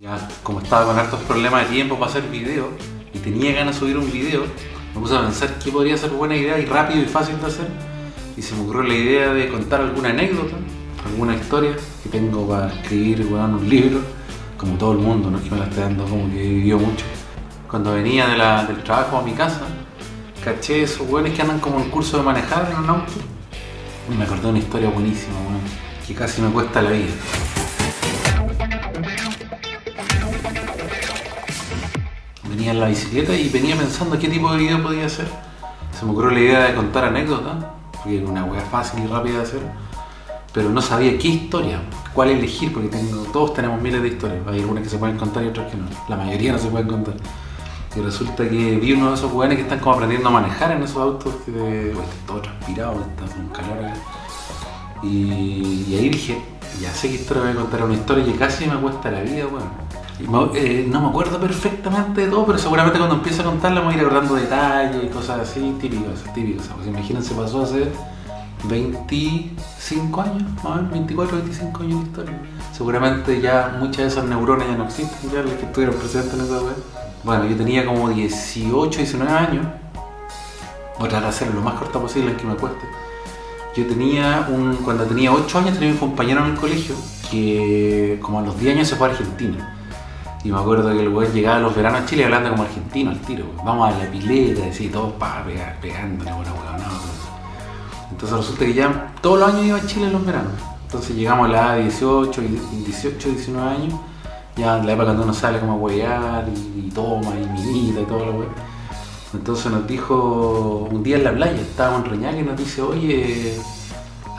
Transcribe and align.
Ya, 0.00 0.16
como 0.44 0.60
estaba 0.60 0.86
con 0.86 0.96
hartos 0.96 1.18
problemas 1.22 1.66
de 1.66 1.74
tiempo 1.74 1.98
para 1.98 2.08
hacer 2.08 2.22
video 2.30 2.68
y 3.12 3.18
tenía 3.18 3.52
ganas 3.52 3.74
de 3.74 3.80
subir 3.80 3.98
un 3.98 4.08
video, 4.12 4.44
me 4.94 5.00
puse 5.00 5.16
a 5.16 5.22
pensar 5.22 5.58
qué 5.58 5.72
podría 5.72 5.96
ser 5.96 6.10
buena 6.10 6.36
idea 6.36 6.56
y 6.56 6.66
rápido 6.66 7.02
y 7.02 7.06
fácil 7.06 7.40
de 7.40 7.46
hacer. 7.48 7.66
Y 8.36 8.42
se 8.42 8.54
me 8.54 8.62
ocurrió 8.62 8.84
la 8.84 8.94
idea 8.94 9.34
de 9.34 9.48
contar 9.48 9.80
alguna 9.80 10.10
anécdota, 10.10 10.54
alguna 11.04 11.34
historia 11.34 11.72
que 12.00 12.08
tengo 12.10 12.46
para 12.48 12.72
escribir 12.72 13.24
bueno, 13.24 13.58
un 13.58 13.68
libro, 13.68 13.98
como 14.56 14.78
todo 14.78 14.92
el 14.92 14.98
mundo, 14.98 15.32
no 15.32 15.38
es 15.38 15.42
que 15.42 15.50
me 15.50 15.58
la 15.58 15.64
esté 15.64 15.80
dando 15.80 16.04
como 16.04 16.30
que 16.30 16.42
vivió 16.42 16.78
mucho. 16.78 17.04
Cuando 17.68 17.92
venía 17.94 18.28
del 18.68 18.84
trabajo 18.84 19.16
a 19.16 19.22
mi 19.22 19.32
casa, 19.32 19.62
caché 20.44 20.84
esos 20.84 21.08
buenos 21.08 21.32
que 21.32 21.42
andan 21.42 21.58
como 21.58 21.80
en 21.80 21.90
curso 21.90 22.18
de 22.18 22.22
manejar 22.22 22.70
en 22.70 22.84
un 22.84 22.88
auto. 22.88 23.14
Y 24.08 24.14
me 24.14 24.22
acordé 24.22 24.42
de 24.42 24.48
una 24.50 24.58
historia 24.60 24.90
buenísima, 24.90 25.34
weón, 25.40 25.60
que 26.06 26.14
casi 26.14 26.40
me 26.40 26.50
cuesta 26.50 26.82
la 26.82 26.90
vida. 26.90 27.14
Venía 32.58 32.72
en 32.72 32.80
la 32.80 32.88
bicicleta 32.88 33.32
y 33.36 33.48
venía 33.50 33.76
pensando 33.76 34.18
qué 34.18 34.26
tipo 34.26 34.50
de 34.50 34.58
video 34.58 34.82
podía 34.82 35.06
hacer. 35.06 35.28
Se 35.96 36.04
me 36.04 36.10
ocurrió 36.10 36.32
la 36.32 36.40
idea 36.40 36.64
de 36.64 36.74
contar 36.74 37.04
anécdotas, 37.04 37.64
porque 37.92 38.18
era 38.18 38.26
una 38.26 38.42
wea 38.42 38.62
fácil 38.62 39.04
y 39.04 39.06
rápida 39.06 39.36
de 39.36 39.42
hacer, 39.42 39.60
pero 40.52 40.68
no 40.68 40.82
sabía 40.82 41.16
qué 41.18 41.28
historia, 41.28 41.80
cuál 42.12 42.30
elegir, 42.30 42.72
porque 42.72 42.90
todos 43.32 43.54
tenemos 43.54 43.80
miles 43.80 44.02
de 44.02 44.08
historias. 44.08 44.40
Hay 44.48 44.58
algunas 44.58 44.82
que 44.82 44.88
se 44.88 44.98
pueden 44.98 45.16
contar 45.16 45.44
y 45.44 45.48
otras 45.48 45.70
que 45.70 45.76
no. 45.76 45.86
La 46.08 46.16
mayoría 46.16 46.50
no 46.50 46.58
se 46.58 46.66
pueden 46.66 46.88
contar. 46.88 47.14
Y 47.94 48.00
resulta 48.00 48.48
que 48.48 48.76
vi 48.76 48.92
uno 48.92 49.10
de 49.10 49.14
esos 49.14 49.32
weones 49.32 49.56
que 49.56 49.62
están 49.62 49.78
como 49.78 49.94
aprendiendo 49.94 50.28
a 50.28 50.32
manejar 50.32 50.72
en 50.72 50.82
esos 50.82 50.96
autos 50.96 51.32
que 51.46 51.92
está 51.92 52.02
todo 52.26 52.40
transpirado, 52.40 53.06
está 53.08 53.36
con 53.36 53.48
calor. 53.50 53.92
Y, 55.04 55.84
y 55.88 55.96
ahí 55.96 56.08
dije, 56.08 56.42
ya 56.80 56.92
sé 56.92 57.08
qué 57.08 57.14
historia 57.14 57.44
voy 57.44 57.52
a 57.52 57.54
contar, 57.54 57.84
una 57.84 57.94
historia 57.94 58.24
que 58.24 58.34
casi 58.34 58.66
me 58.66 58.76
cuesta 58.78 59.12
la 59.12 59.20
vida, 59.20 59.46
weón. 59.46 59.87
Eh, 60.20 60.86
no 60.90 61.00
me 61.00 61.08
acuerdo 61.08 61.38
perfectamente 61.38 62.22
de 62.22 62.26
todo, 62.28 62.44
pero 62.44 62.58
seguramente 62.58 62.98
cuando 62.98 63.16
empiece 63.16 63.40
a 63.40 63.44
contarla 63.44 63.80
me 63.80 63.86
voy 63.86 63.94
a 63.94 63.98
ir 63.98 64.02
acordando 64.04 64.34
detalles 64.34 65.04
y 65.04 65.06
cosas 65.08 65.40
así, 65.40 65.76
típicas, 65.80 66.24
típicas. 66.34 66.66
Porque 66.66 66.90
imagínense, 66.90 67.34
pasó 67.34 67.62
hace 67.62 67.92
25 68.64 70.20
años, 70.20 70.42
más 70.56 70.64
o 70.64 70.74
menos, 70.74 70.90
24, 70.90 71.36
25 71.36 71.82
años 71.82 72.00
de 72.00 72.06
historia. 72.08 72.40
Seguramente 72.72 73.40
ya 73.40 73.76
muchas 73.78 73.98
de 73.98 74.06
esas 74.06 74.24
neuronas 74.24 74.66
ya 74.66 74.76
no 74.76 74.84
existen, 74.84 75.30
ya 75.30 75.42
las 75.42 75.54
que 75.54 75.66
estuvieron 75.66 75.94
presentes 75.94 76.34
en 76.34 76.40
esa 76.40 76.60
web. 76.62 76.76
Bueno, 77.22 77.46
yo 77.46 77.56
tenía 77.56 77.86
como 77.86 78.08
18, 78.08 78.98
19 78.98 79.32
años. 79.32 79.66
Voy 80.98 81.06
a 81.06 81.10
tratar 81.10 81.22
de 81.22 81.28
hacerlo 81.28 81.54
lo 81.54 81.62
más 81.62 81.74
corta 81.74 82.00
posible 82.00 82.34
que 82.34 82.44
me 82.44 82.56
cueste. 82.56 82.84
Yo 83.76 83.86
tenía 83.86 84.48
un, 84.50 84.74
cuando 84.78 85.04
tenía 85.04 85.32
8 85.32 85.58
años 85.58 85.74
tenía 85.74 85.92
un 85.92 85.98
compañero 85.98 86.44
en 86.44 86.52
el 86.52 86.56
colegio 86.56 86.96
que 87.30 88.18
como 88.20 88.40
a 88.40 88.42
los 88.42 88.58
10 88.58 88.74
años 88.74 88.88
se 88.88 88.96
fue 88.96 89.06
a 89.06 89.10
Argentina. 89.12 89.77
Y 90.48 90.50
me 90.50 90.58
acuerdo 90.60 90.90
que 90.90 90.98
el 91.02 91.08
weón 91.10 91.30
llegaba 91.34 91.58
a 91.58 91.60
los 91.60 91.76
veranos 91.76 92.00
a 92.00 92.06
Chile 92.06 92.24
hablando 92.24 92.48
como 92.48 92.62
argentino 92.62 93.10
al 93.10 93.18
tiro. 93.20 93.44
Vamos 93.62 93.92
a 93.94 93.98
la 93.98 94.10
pileta, 94.10 94.62
así, 94.70 94.88
todos 94.88 95.12
pa, 95.12 95.42
pegar, 95.44 95.78
pegándole, 95.78 96.32
bueno, 96.32 96.52
weón, 96.54 96.76
no. 96.80 98.10
Entonces 98.10 98.38
resulta 98.38 98.64
que 98.64 98.72
ya 98.72 99.12
todos 99.20 99.40
los 99.40 99.50
años 99.50 99.66
iba 99.66 99.76
a 99.76 99.84
Chile 99.86 100.06
en 100.06 100.12
los 100.14 100.24
veranos. 100.24 100.52
Entonces 100.86 101.14
llegamos 101.16 101.50
a 101.50 101.52
la 101.52 101.58
edad 101.58 101.74
de 101.76 101.82
18, 101.82 102.42
y- 102.42 102.82
18, 102.86 103.28
19 103.28 103.68
años. 103.68 103.94
Ya 104.56 104.78
en 104.78 104.86
la 104.86 104.92
época 104.94 105.04
cuando 105.08 105.24
uno 105.24 105.34
sale 105.34 105.60
como 105.60 105.72
a 105.72 105.76
huear 105.76 106.46
y, 106.48 106.86
y 106.86 106.90
toma 106.94 107.32
y 107.38 107.46
minita 107.60 108.00
y 108.00 108.04
todo 108.04 108.24
lo 108.24 108.32
weón. 108.32 108.48
Entonces 109.34 109.70
nos 109.70 109.86
dijo 109.86 110.88
un 110.90 111.02
día 111.02 111.18
en 111.18 111.24
la 111.24 111.32
playa, 111.32 111.60
estábamos 111.60 112.06
en 112.06 112.10
Reñaca 112.12 112.38
y 112.38 112.42
nos 112.42 112.56
dice, 112.56 112.80
oye, 112.80 113.54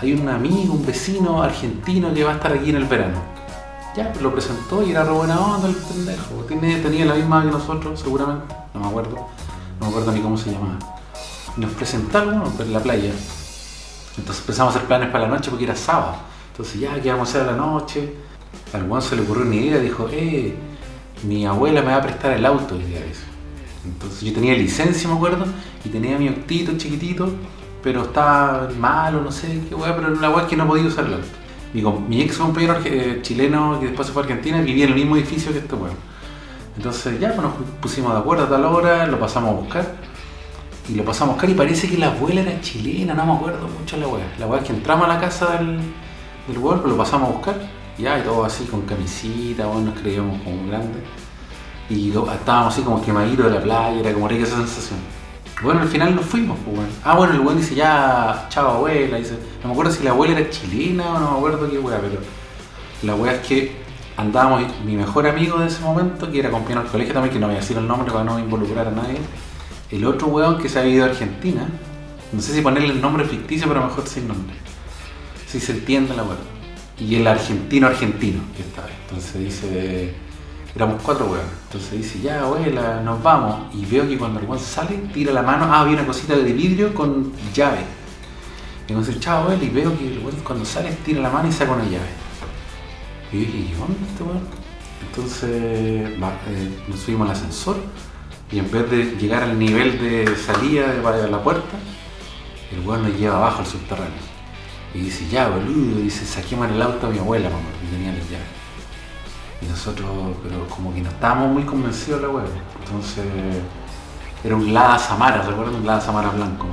hay 0.01 0.13
un 0.13 0.27
amigo, 0.27 0.73
un 0.73 0.83
vecino 0.87 1.43
argentino 1.43 2.11
que 2.11 2.23
va 2.23 2.31
a 2.31 2.33
estar 2.33 2.51
aquí 2.51 2.71
en 2.71 2.77
el 2.77 2.85
verano. 2.85 3.28
Ya, 3.99 4.09
pues 4.11 4.21
lo 4.21 4.31
presentó 4.31 4.81
y 4.81 4.91
era 4.91 5.03
re 5.03 5.11
buena 5.11 5.37
onda 5.39 5.67
el 5.67 5.75
pendejo. 5.75 6.33
Tiene- 6.47 6.77
tenía 6.79 7.05
la 7.05 7.15
misma 7.15 7.43
que 7.43 7.51
nosotros, 7.51 7.99
seguramente. 7.99 8.55
No 8.73 8.79
me 8.79 8.87
acuerdo. 8.87 9.15
No 9.79 9.85
me 9.85 9.87
acuerdo 9.87 10.11
ni 10.13 10.21
cómo 10.21 10.37
se 10.37 10.51
llamaba. 10.51 10.77
Nos 11.57 11.71
presentaron 11.73 12.41
en 12.59 12.73
la 12.73 12.79
playa. 12.79 13.11
Entonces 14.17 14.41
empezamos 14.41 14.73
a 14.73 14.77
hacer 14.77 14.87
planes 14.87 15.09
para 15.09 15.25
la 15.27 15.35
noche 15.35 15.49
porque 15.49 15.65
era 15.65 15.75
sábado. 15.75 16.15
Entonces 16.51 16.79
ya, 16.79 16.99
¿qué 17.01 17.11
vamos 17.11 17.27
a 17.27 17.31
hacer 17.31 17.41
a 17.49 17.51
la 17.51 17.57
noche? 17.57 18.15
Al 18.73 18.83
weón 18.83 19.01
se 19.01 19.15
le 19.17 19.23
ocurrió 19.23 19.43
una 19.45 19.55
idea, 19.55 19.79
dijo, 19.79 20.07
eh, 20.11 20.55
mi 21.23 21.45
abuela 21.45 21.81
me 21.81 21.87
va 21.91 21.97
a 21.97 22.01
prestar 22.01 22.31
el 22.31 22.45
auto 22.45 22.75
el 22.75 22.85
día 22.87 22.99
de 22.99 23.11
eso. 23.11 23.23
Entonces 23.85 24.21
yo 24.21 24.33
tenía 24.33 24.53
licencia, 24.53 25.09
me 25.09 25.15
acuerdo, 25.15 25.45
y 25.83 25.89
tenía 25.89 26.17
mi 26.17 26.29
octito 26.29 26.71
chiquitito, 26.77 27.29
pero 27.83 28.03
estaba 28.03 28.69
malo, 28.77 29.21
no 29.21 29.31
sé 29.31 29.61
qué 29.67 29.75
weá, 29.75 29.95
pero 29.95 30.09
la 30.15 30.29
weá 30.29 30.47
que 30.47 30.55
no 30.55 30.67
podía 30.67 30.85
usar 30.85 31.05
el 31.05 31.15
auto. 31.15 31.27
Mi, 31.73 31.81
mi 31.81 32.21
ex 32.21 32.37
compañero 32.37 32.77
eh, 32.85 33.19
chileno 33.21 33.79
que 33.79 33.87
después 33.87 34.07
se 34.07 34.13
fue 34.13 34.23
a 34.23 34.25
Argentina 34.25 34.61
vivía 34.61 34.85
en 34.85 34.91
el 34.91 34.95
mismo 34.95 35.15
edificio 35.15 35.51
que 35.51 35.59
este 35.59 35.75
weón. 35.75 35.95
Entonces 36.75 37.19
ya 37.19 37.29
pues, 37.29 37.41
nos 37.41 37.53
pusimos 37.81 38.13
de 38.13 38.19
acuerdo 38.19 38.45
a 38.45 38.49
tal 38.49 38.65
hora, 38.65 39.05
lo 39.05 39.19
pasamos 39.19 39.51
a 39.51 39.53
buscar. 39.53 39.95
Y 40.87 40.95
lo 40.95 41.05
pasamos 41.05 41.33
a 41.33 41.33
buscar 41.33 41.49
y 41.49 41.53
parece 41.53 41.87
que 41.87 41.97
la 41.97 42.07
abuela 42.07 42.41
era 42.41 42.59
chilena, 42.61 43.13
no 43.13 43.25
me 43.25 43.33
acuerdo 43.33 43.67
mucho 43.67 43.97
la 43.97 44.07
weá. 44.07 44.25
La 44.39 44.47
weá 44.47 44.61
es 44.61 44.67
que 44.67 44.73
entramos 44.73 45.05
a 45.05 45.13
la 45.13 45.19
casa 45.19 45.57
del, 45.57 45.77
del 46.47 46.57
weón, 46.57 46.79
pues 46.79 46.91
lo 46.91 46.97
pasamos 46.97 47.29
a 47.29 47.33
buscar. 47.33 47.55
Ya, 47.97 48.17
y 48.17 48.21
todo 48.23 48.45
así 48.45 48.63
con 48.63 48.81
camisita, 48.83 49.67
weón, 49.67 49.85
nos 49.85 49.99
creíamos 49.99 50.41
como 50.41 50.67
grandes. 50.67 51.03
Y 51.89 52.09
estábamos 52.09 52.73
así 52.73 52.81
como 52.81 53.01
quemaditos 53.01 53.45
de 53.45 53.51
la 53.51 53.61
playa, 53.61 53.99
era 53.99 54.13
como 54.13 54.27
rica 54.27 54.43
esa 54.43 54.55
sensación. 54.55 54.99
Bueno, 55.61 55.81
al 55.81 55.89
final 55.89 56.15
nos 56.15 56.25
fuimos, 56.25 56.57
pues, 56.63 56.77
weón. 56.77 56.89
Ah, 57.03 57.15
bueno, 57.15 57.33
el 57.33 57.41
weón 57.41 57.57
dice 57.57 57.75
ya, 57.75 58.47
chao 58.49 58.69
abuela, 58.69 59.17
dice. 59.17 59.37
No 59.61 59.67
me 59.67 59.73
acuerdo 59.73 59.91
si 59.91 60.03
la 60.03 60.11
abuela 60.11 60.39
era 60.39 60.49
chilena 60.49 61.15
o 61.15 61.19
no 61.19 61.31
me 61.31 61.37
acuerdo 61.37 61.69
qué 61.69 61.77
weá, 61.77 61.99
pero 61.99 62.21
la 63.03 63.15
weá 63.15 63.33
es 63.33 63.45
que 63.45 63.75
andábamos, 64.15 64.63
mi 64.85 64.95
mejor 64.95 65.27
amigo 65.27 65.59
de 65.59 65.67
ese 65.67 65.81
momento, 65.81 66.31
que 66.31 66.39
era 66.39 66.49
compañero 66.49 66.83
del 66.83 66.91
colegio 66.91 67.13
también, 67.13 67.33
que 67.33 67.39
no 67.39 67.47
voy 67.47 67.57
a 67.57 67.59
decir 67.59 67.77
el 67.77 67.87
nombre 67.87 68.11
para 68.11 68.23
no 68.23 68.39
involucrar 68.39 68.87
a 68.87 68.91
nadie. 68.91 69.17
El 69.91 70.05
otro 70.05 70.27
weón 70.27 70.57
que 70.59 70.69
se 70.69 70.79
había 70.79 70.93
ido 70.93 71.05
a 71.05 71.09
Argentina, 71.09 71.67
no 72.31 72.41
sé 72.41 72.53
si 72.53 72.61
ponerle 72.61 72.93
el 72.93 73.01
nombre 73.01 73.25
ficticio, 73.25 73.67
pero 73.67 73.83
mejor 73.83 74.07
sin 74.07 74.27
nombre. 74.29 74.55
Si 75.45 75.59
se 75.59 75.73
entiende 75.73 76.15
la 76.15 76.23
weá. 76.23 76.37
Y 76.99 77.15
el 77.15 77.27
argentino 77.27 77.87
argentino 77.87 78.41
que 78.55 78.61
estaba. 78.61 78.87
Entonces 79.07 79.39
dice, 79.39 80.13
éramos 80.75 81.01
cuatro 81.01 81.25
weones. 81.25 81.51
Entonces 81.67 81.91
dice, 81.91 82.21
ya 82.21 82.41
abuela, 82.41 83.01
nos 83.01 83.21
vamos. 83.21 83.73
Y 83.73 83.85
veo 83.85 84.07
que 84.07 84.17
cuando 84.17 84.39
el 84.39 84.45
weón 84.45 84.59
sale, 84.59 84.97
tira 85.13 85.33
la 85.33 85.41
mano, 85.41 85.65
ah, 85.65 85.81
había 85.81 85.93
una 85.95 86.05
cosita 86.05 86.35
de 86.35 86.53
vidrio 86.53 86.93
con 86.93 87.33
llave. 87.53 87.79
Y 88.87 88.93
dice, 88.93 89.19
chao 89.19 89.43
abuela, 89.43 89.63
y 89.63 89.69
veo 89.69 89.97
que 89.97 90.07
el 90.07 90.19
weón 90.19 90.35
cuando 90.43 90.65
sale, 90.65 90.91
tira 91.05 91.21
la 91.21 91.29
mano 91.29 91.47
y 91.47 91.51
saca 91.51 91.71
una 91.71 91.83
llave. 91.83 92.09
Y 93.31 93.39
yo 93.39 93.45
dije, 93.45 93.57
¿y 93.57 93.75
dónde 93.77 94.05
este 94.09 94.23
weón? 94.23 94.59
Entonces 95.09 95.49
eh, 95.51 96.17
nos 96.87 96.99
subimos 96.99 97.29
al 97.29 97.35
ascensor 97.35 97.77
y 98.51 98.59
en 98.59 98.69
vez 98.69 98.89
de 98.89 99.15
llegar 99.17 99.43
al 99.43 99.57
nivel 99.57 99.99
de 99.99 100.35
salida 100.35 100.91
de 100.93 101.01
para 101.01 101.27
la 101.27 101.43
puerta, 101.43 101.77
el 102.71 102.87
weón 102.87 103.03
nos 103.03 103.17
lleva 103.17 103.37
abajo 103.37 103.59
al 103.59 103.65
subterráneo. 103.65 104.29
Y 104.93 105.01
dice, 105.01 105.27
ya 105.29 105.49
boludo, 105.49 106.01
dice, 106.01 106.25
saquemos 106.25 106.69
el 106.69 106.81
auto 106.81 107.07
a 107.07 107.09
mi 107.09 107.19
abuela, 107.19 107.49
mamá, 107.49 107.69
que 107.79 107.95
tenía 107.95 108.11
las 108.11 108.29
llaves. 108.29 108.58
Y 109.61 109.65
nosotros, 109.65 110.09
pero 110.41 110.67
como 110.67 110.93
que 110.93 111.01
no 111.01 111.09
estábamos 111.09 111.51
muy 111.51 111.63
convencidos 111.63 112.21
de 112.21 112.27
la 112.27 112.33
weá. 112.33 112.45
Entonces, 112.85 113.25
era 114.43 114.55
un 114.55 114.73
Lada 114.73 114.97
Samara, 114.97 115.41
¿recuerdan? 115.41 115.75
Un 115.75 115.85
Lada 115.85 115.99
Samara 115.99 116.29
blanco. 116.29 116.67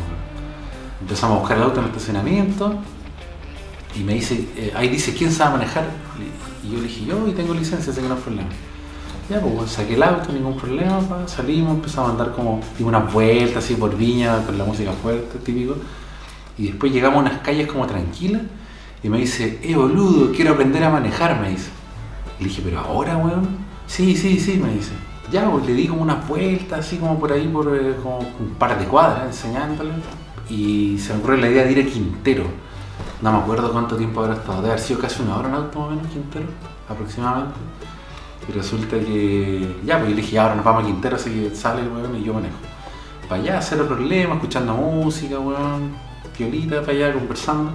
Empezamos 1.01 1.37
a 1.37 1.41
buscar 1.41 1.57
el 1.59 1.65
auto 1.65 1.81
en 1.81 1.85
el 1.85 1.91
estacionamiento 1.91 2.75
y 3.95 4.01
me 4.01 4.15
dice, 4.15 4.49
eh, 4.57 4.73
ahí 4.75 4.89
dice, 4.89 5.15
¿quién 5.15 5.33
sabe 5.33 5.59
manejar? 5.59 5.85
Y 6.63 6.71
yo 6.71 6.79
le 6.79 6.85
dije, 6.85 7.05
yo 7.05 7.27
y 7.27 7.33
tengo 7.33 7.55
licencia, 7.55 7.93
así 7.93 8.01
que 8.01 8.09
no 8.09 8.15
hay 8.15 8.21
problema. 8.21 8.49
Ya, 9.29 9.41
pues 9.41 9.73
saqué 9.73 9.95
el 9.95 10.03
auto, 10.03 10.33
ningún 10.33 10.57
problema, 10.57 11.01
pa, 11.01 11.27
salimos, 11.27 11.75
empezamos 11.75 12.11
a 12.11 12.13
andar 12.13 12.33
como, 12.33 12.61
dimos 12.79 12.95
unas 12.95 13.13
vueltas 13.13 13.65
así 13.65 13.75
por 13.75 13.97
viña, 13.97 14.45
con 14.45 14.57
la 14.57 14.65
música 14.65 14.93
fuerte, 14.93 15.39
típico. 15.39 15.77
Y 16.59 16.69
después 16.69 16.93
llegamos 16.93 17.19
a 17.19 17.21
unas 17.23 17.41
calles 17.41 17.67
como 17.67 17.87
tranquilas 17.87 18.43
y 19.03 19.09
me 19.09 19.19
dice, 19.19 19.59
eh 19.63 19.75
boludo, 19.75 20.33
quiero 20.33 20.53
aprender 20.53 20.85
a 20.85 20.91
manejar, 20.91 21.41
me 21.41 21.51
dice. 21.51 21.71
Le 22.39 22.47
dije, 22.47 22.63
pero 22.65 22.81
ahora, 22.81 23.17
weón. 23.17 23.49
Sí, 23.87 24.17
sí, 24.17 24.39
sí, 24.39 24.59
me 24.63 24.73
dice. 24.73 24.93
Ya, 25.31 25.51
pues 25.51 25.67
le 25.67 25.75
di 25.75 25.89
como 25.89 26.03
unas 26.03 26.27
vueltas, 26.29 26.81
así 26.81 26.99
como 26.99 27.19
por 27.19 27.33
ahí, 27.33 27.49
por 27.49 27.77
eh, 27.77 27.97
como 28.03 28.19
un 28.19 28.55
par 28.59 28.79
de 28.79 28.85
cuadras, 28.87 29.27
enseñándole. 29.27 29.91
Y 30.49 30.99
se 30.99 31.13
me 31.13 31.19
ocurrió 31.19 31.39
la 31.39 31.49
idea 31.49 31.65
de 31.65 31.73
ir 31.73 31.87
a 31.87 31.91
Quintero. 31.91 32.45
No 33.23 33.33
me 33.33 33.39
acuerdo 33.39 33.73
cuánto 33.73 33.97
tiempo 33.97 34.21
habrá 34.21 34.35
estado. 34.35 34.59
Debe 34.59 34.75
haber 34.75 34.85
sido 34.85 35.01
casi 35.01 35.23
una 35.23 35.37
hora 35.37 35.49
en 35.49 35.55
auto, 35.55 35.79
más 35.79 35.89
o 35.89 35.91
menos, 35.91 36.07
Quintero, 36.09 36.47
aproximadamente. 36.89 37.57
Y 38.49 38.53
resulta 38.53 38.99
que, 38.99 39.77
ya, 39.85 39.99
pues 39.99 40.11
yo 40.11 40.17
le 40.17 40.23
dije, 40.23 40.39
ahora 40.39 40.55
nos 40.55 40.65
vamos 40.65 40.85
a 40.85 40.87
Quintero, 40.87 41.17
así 41.17 41.31
que 41.31 41.55
sale 41.55 41.83
weón 41.89 42.15
y 42.17 42.23
yo 42.23 42.35
manejo. 42.35 42.57
Para 43.29 43.43
allá, 43.43 43.61
cero 43.61 43.87
problema, 43.89 44.35
escuchando 44.35 44.75
música, 44.75 45.39
weón, 45.39 45.95
violita, 46.39 46.81
para 46.83 46.93
allá, 46.93 47.13
conversando. 47.13 47.73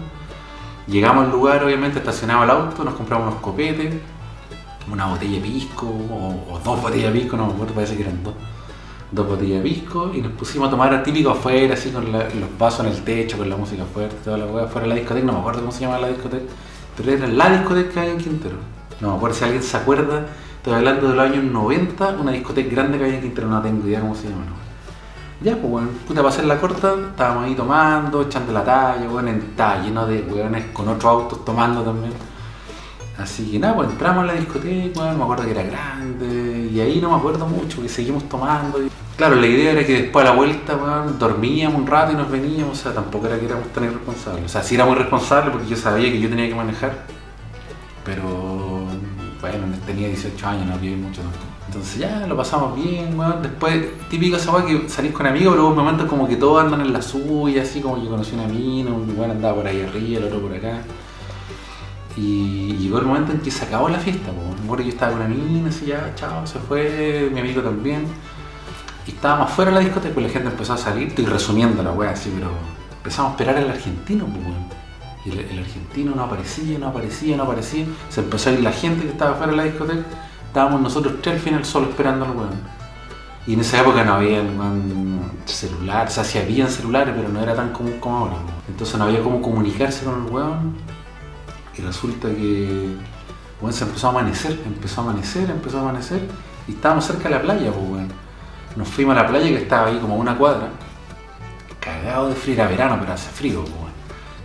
Llegamos 0.88 1.26
al 1.26 1.32
lugar, 1.32 1.64
obviamente, 1.64 2.00
estacionado 2.00 2.44
el 2.44 2.50
auto, 2.50 2.84
nos 2.86 2.94
compramos 2.94 3.28
unos 3.28 3.42
copetes, 3.42 3.96
una 4.92 5.08
botella 5.08 5.36
de 5.36 5.42
pisco, 5.42 5.88
o, 5.88 6.60
dos 6.64 6.82
botellas 6.82 7.14
de 7.14 7.20
pisco, 7.20 7.38
no 7.38 7.48
me 7.48 7.54
acuerdo, 7.54 7.74
parece 7.74 7.96
que 7.96 8.04
eran 8.04 8.24
dos. 8.24 8.34
Dos 9.12 9.28
botellas 9.28 9.64
de 9.64 9.70
pisco, 9.70 10.12
y 10.14 10.22
nos 10.22 10.32
pusimos 10.34 10.68
a 10.68 10.72
tomar 10.72 11.04
típico 11.04 11.32
afuera, 11.32 11.74
así 11.74 11.90
con 11.90 12.12
los 12.12 12.58
vasos 12.58 12.86
en 12.86 12.92
el 12.94 13.04
techo, 13.04 13.38
con 13.38 13.50
la 13.50 13.58
música 13.58 13.84
fuerte, 13.86 14.16
toda 14.24 14.38
la 14.38 14.46
weá, 14.46 14.68
fuera 14.68 14.88
de 14.88 14.90
la 14.90 14.96
discoteca, 14.96 15.26
no 15.26 15.34
me 15.34 15.40
acuerdo 15.40 15.60
cómo 15.62 15.72
se 15.72 15.82
llama 15.82 16.00
la 16.00 16.10
discoteca, 16.10 16.46
pero 16.96 17.12
era 17.12 17.28
la 17.28 17.50
discoteca 17.50 17.90
que 17.90 18.00
hay 18.00 18.10
en 18.10 18.18
Quintero. 18.18 18.56
No 19.00 19.12
me 19.12 19.16
acuerdo 19.18 19.36
si 19.36 19.44
alguien 19.44 19.64
se 19.64 19.78
acuerda 19.78 20.28
Estoy 20.62 20.76
hablando 20.76 21.10
de 21.10 21.16
los 21.16 21.26
años 21.26 21.44
90, 21.44 22.18
una 22.22 22.32
discoteca 22.34 22.70
grande 22.70 23.00
que 23.00 23.06
había 23.06 23.16
en 23.16 23.22
Quintero, 23.24 23.48
no 23.48 23.60
tengo 23.64 23.88
idea 23.88 24.00
cómo 24.00 24.14
se 24.14 24.30
llama. 24.30 24.46
¿no? 24.46 24.54
Ya, 25.44 25.56
pues, 25.56 25.74
weón, 25.74 25.88
puta, 26.08 26.22
para 26.22 26.30
hacer 26.30 26.46
la 26.46 26.62
corta, 26.62 26.94
estábamos 27.10 27.46
ahí 27.46 27.56
tomando, 27.56 28.22
echando 28.22 28.54
la 28.54 28.64
talla, 28.64 29.10
weón, 29.10 29.28
estaba 29.30 29.82
lleno 29.82 30.06
de 30.06 30.22
weones 30.22 30.66
con 30.68 30.88
otros 30.88 31.06
autos 31.12 31.44
tomando 31.44 31.82
también. 31.82 32.14
Así 33.22 33.52
que 33.52 33.60
nada, 33.60 33.76
pues 33.76 33.90
entramos 33.90 34.24
a 34.24 34.28
la 34.28 34.34
discoteca, 34.34 35.00
weón, 35.00 35.18
me 35.18 35.24
acuerdo 35.24 35.46
que 35.46 35.52
era 35.52 35.64
grande, 35.64 36.70
y 36.74 36.80
ahí 36.80 37.00
no 37.00 37.12
me 37.12 37.18
acuerdo 37.18 37.46
mucho, 37.46 37.82
que 37.82 37.88
seguimos 37.88 38.28
tomando. 38.28 38.80
Claro, 39.16 39.36
la 39.36 39.46
idea 39.46 39.74
era 39.74 39.86
que 39.86 40.02
después 40.02 40.26
a 40.26 40.30
la 40.30 40.36
vuelta, 40.36 40.76
dormíamos 41.20 41.82
un 41.82 41.86
rato 41.86 42.14
y 42.14 42.16
nos 42.16 42.32
veníamos, 42.32 42.80
o 42.80 42.82
sea, 42.82 42.94
tampoco 42.94 43.28
era 43.28 43.40
que 43.40 43.46
éramos 43.46 43.68
tan 43.68 43.84
irresponsables. 43.84 44.46
O 44.46 44.50
sea, 44.50 44.64
sí 44.64 44.74
éramos 44.74 44.96
irresponsables 44.96 45.52
porque 45.52 45.68
yo 45.68 45.78
sabía 45.78 46.12
que 46.12 46.20
yo 46.20 46.30
tenía 46.30 46.50
que 46.50 46.56
manejar, 46.56 47.06
pero 48.04 48.24
bueno, 49.40 49.66
tenía 49.86 50.08
18 50.08 50.48
años, 50.48 50.66
no 50.66 50.74
había 50.74 50.98
mucho. 50.98 51.22
Entonces 51.68 52.00
ya 52.00 52.26
lo 52.28 52.36
pasamos 52.36 52.76
bien, 52.76 53.18
weón. 53.18 53.44
Después, 53.44 53.86
típico 54.10 54.38
esa 54.38 54.66
que 54.66 54.90
salís 54.90 55.12
con 55.12 55.28
amigos, 55.28 55.54
pero 55.54 55.66
hubo 55.66 55.72
un 55.72 55.78
momento 55.78 56.08
como 56.08 56.28
que 56.28 56.38
todos 56.38 56.64
andan 56.64 56.82
en 56.82 56.92
la 56.92 57.02
suya, 57.04 57.62
así 57.62 57.82
como 57.82 58.04
yo 58.04 58.10
conocí 58.10 58.34
una 58.34 58.48
mina, 58.48 58.92
un 58.92 59.14
weón 59.16 59.32
andaba 59.32 59.58
por 59.58 59.68
ahí 59.68 59.82
arriba, 59.82 60.20
el 60.20 60.26
otro 60.26 60.42
por 60.42 60.54
acá. 60.54 60.82
Y 62.18 62.74
llegó 62.78 63.00
el 63.00 63.06
momento 63.06 63.32
en 63.32 63.40
que 63.40 63.52
se 63.52 63.66
acabó 63.66 63.90
la 63.90 64.00
fiesta, 64.00 64.32
po. 64.32 64.42
Me 64.42 64.64
acuerdo 64.64 64.78
que 64.78 64.84
yo 64.84 64.90
estaba 64.90 65.14
con 65.14 65.22
una 65.22 65.30
mina, 65.30 65.70
así 65.70 65.86
ya, 65.86 66.14
chao, 66.16 66.46
se 66.46 66.60
fue, 66.60 67.30
mi 67.32 67.40
amigo 67.40 67.62
también. 67.62 68.06
Y 69.08 69.12
estábamos 69.12 69.52
afuera 69.52 69.72
de 69.72 69.78
la 69.78 69.84
discoteca, 69.84 70.14
pues 70.14 70.28
la 70.28 70.32
gente 70.32 70.50
empezó 70.50 70.74
a 70.74 70.78
salir, 70.78 71.08
estoy 71.08 71.26
resumiendo 71.26 71.82
la 71.82 71.92
weá 71.92 72.12
así, 72.12 72.32
pero 72.36 72.52
empezamos 72.98 73.30
a 73.30 73.34
esperar 73.34 73.58
al 73.58 73.70
argentino. 73.70 74.26
Y 75.26 75.30
el, 75.32 75.60
argentino 75.60 76.16
no 76.16 76.24
aparecía, 76.24 76.80
no 76.80 76.88
aparecía, 76.88 77.38
no 77.38 77.44
aparecía. 77.44 77.86
Se 78.10 78.22
empezó 78.22 78.50
a 78.50 78.54
ir 78.54 78.62
la 78.62 78.72
gente 78.72 79.04
que 79.04 79.12
estaba 79.12 79.32
afuera 79.32 79.52
de 79.52 79.58
la 79.58 79.64
discoteca. 79.64 80.06
Estábamos 80.48 80.82
nosotros 80.82 81.16
tres 81.22 81.36
al 81.36 81.42
final 81.42 81.66
solo 81.66 81.90
esperando 81.90 82.26
al 82.26 82.32
weón. 82.32 82.82
Y 83.48 83.54
en 83.54 83.62
esa 83.62 83.82
época 83.82 84.04
no 84.04 84.14
había 84.14 84.44
celular, 85.46 86.08
o 86.08 86.12
sea, 86.12 86.24
sí 86.24 86.38
habían 86.38 86.70
celulares, 86.70 87.14
pero 87.16 87.30
no 87.30 87.42
era 87.42 87.56
tan 87.56 87.72
común 87.72 87.96
como 88.00 88.18
ahora. 88.18 88.36
Entonces 88.68 88.98
no 89.00 89.06
había 89.06 89.24
cómo 89.24 89.42
comunicarse 89.42 90.06
con 90.06 90.26
el 90.26 90.32
weón. 90.32 90.76
Y 91.78 91.82
resulta 91.82 92.28
que 92.30 92.96
weón, 93.62 93.74
se 93.74 93.84
empezó 93.84 94.08
a 94.08 94.10
amanecer, 94.10 94.60
empezó 94.66 95.02
a 95.02 95.04
amanecer, 95.06 95.50
empezó 95.50 95.78
a 95.78 95.82
amanecer. 95.82 96.22
Y 96.68 96.72
estábamos 96.72 97.06
cerca 97.06 97.30
de 97.30 97.36
la 97.36 97.42
playa, 97.42 97.72
pues 97.72 97.90
weón. 97.90 98.12
Nos 98.76 98.88
fuimos 98.88 99.16
a 99.16 99.24
la 99.24 99.28
playa 99.28 99.48
que 99.48 99.58
estaba 99.58 99.88
ahí 99.88 99.98
como 100.00 100.16
a 100.16 100.18
una 100.18 100.38
cuadra. 100.38 100.70
Cagado 101.80 102.30
de 102.30 102.36
frío, 102.36 102.56
era 102.56 102.68
verano, 102.68 102.98
pero 103.00 103.14
hace 103.14 103.30
frío, 103.30 103.62
pues 103.62 103.74
weón. 103.74 103.92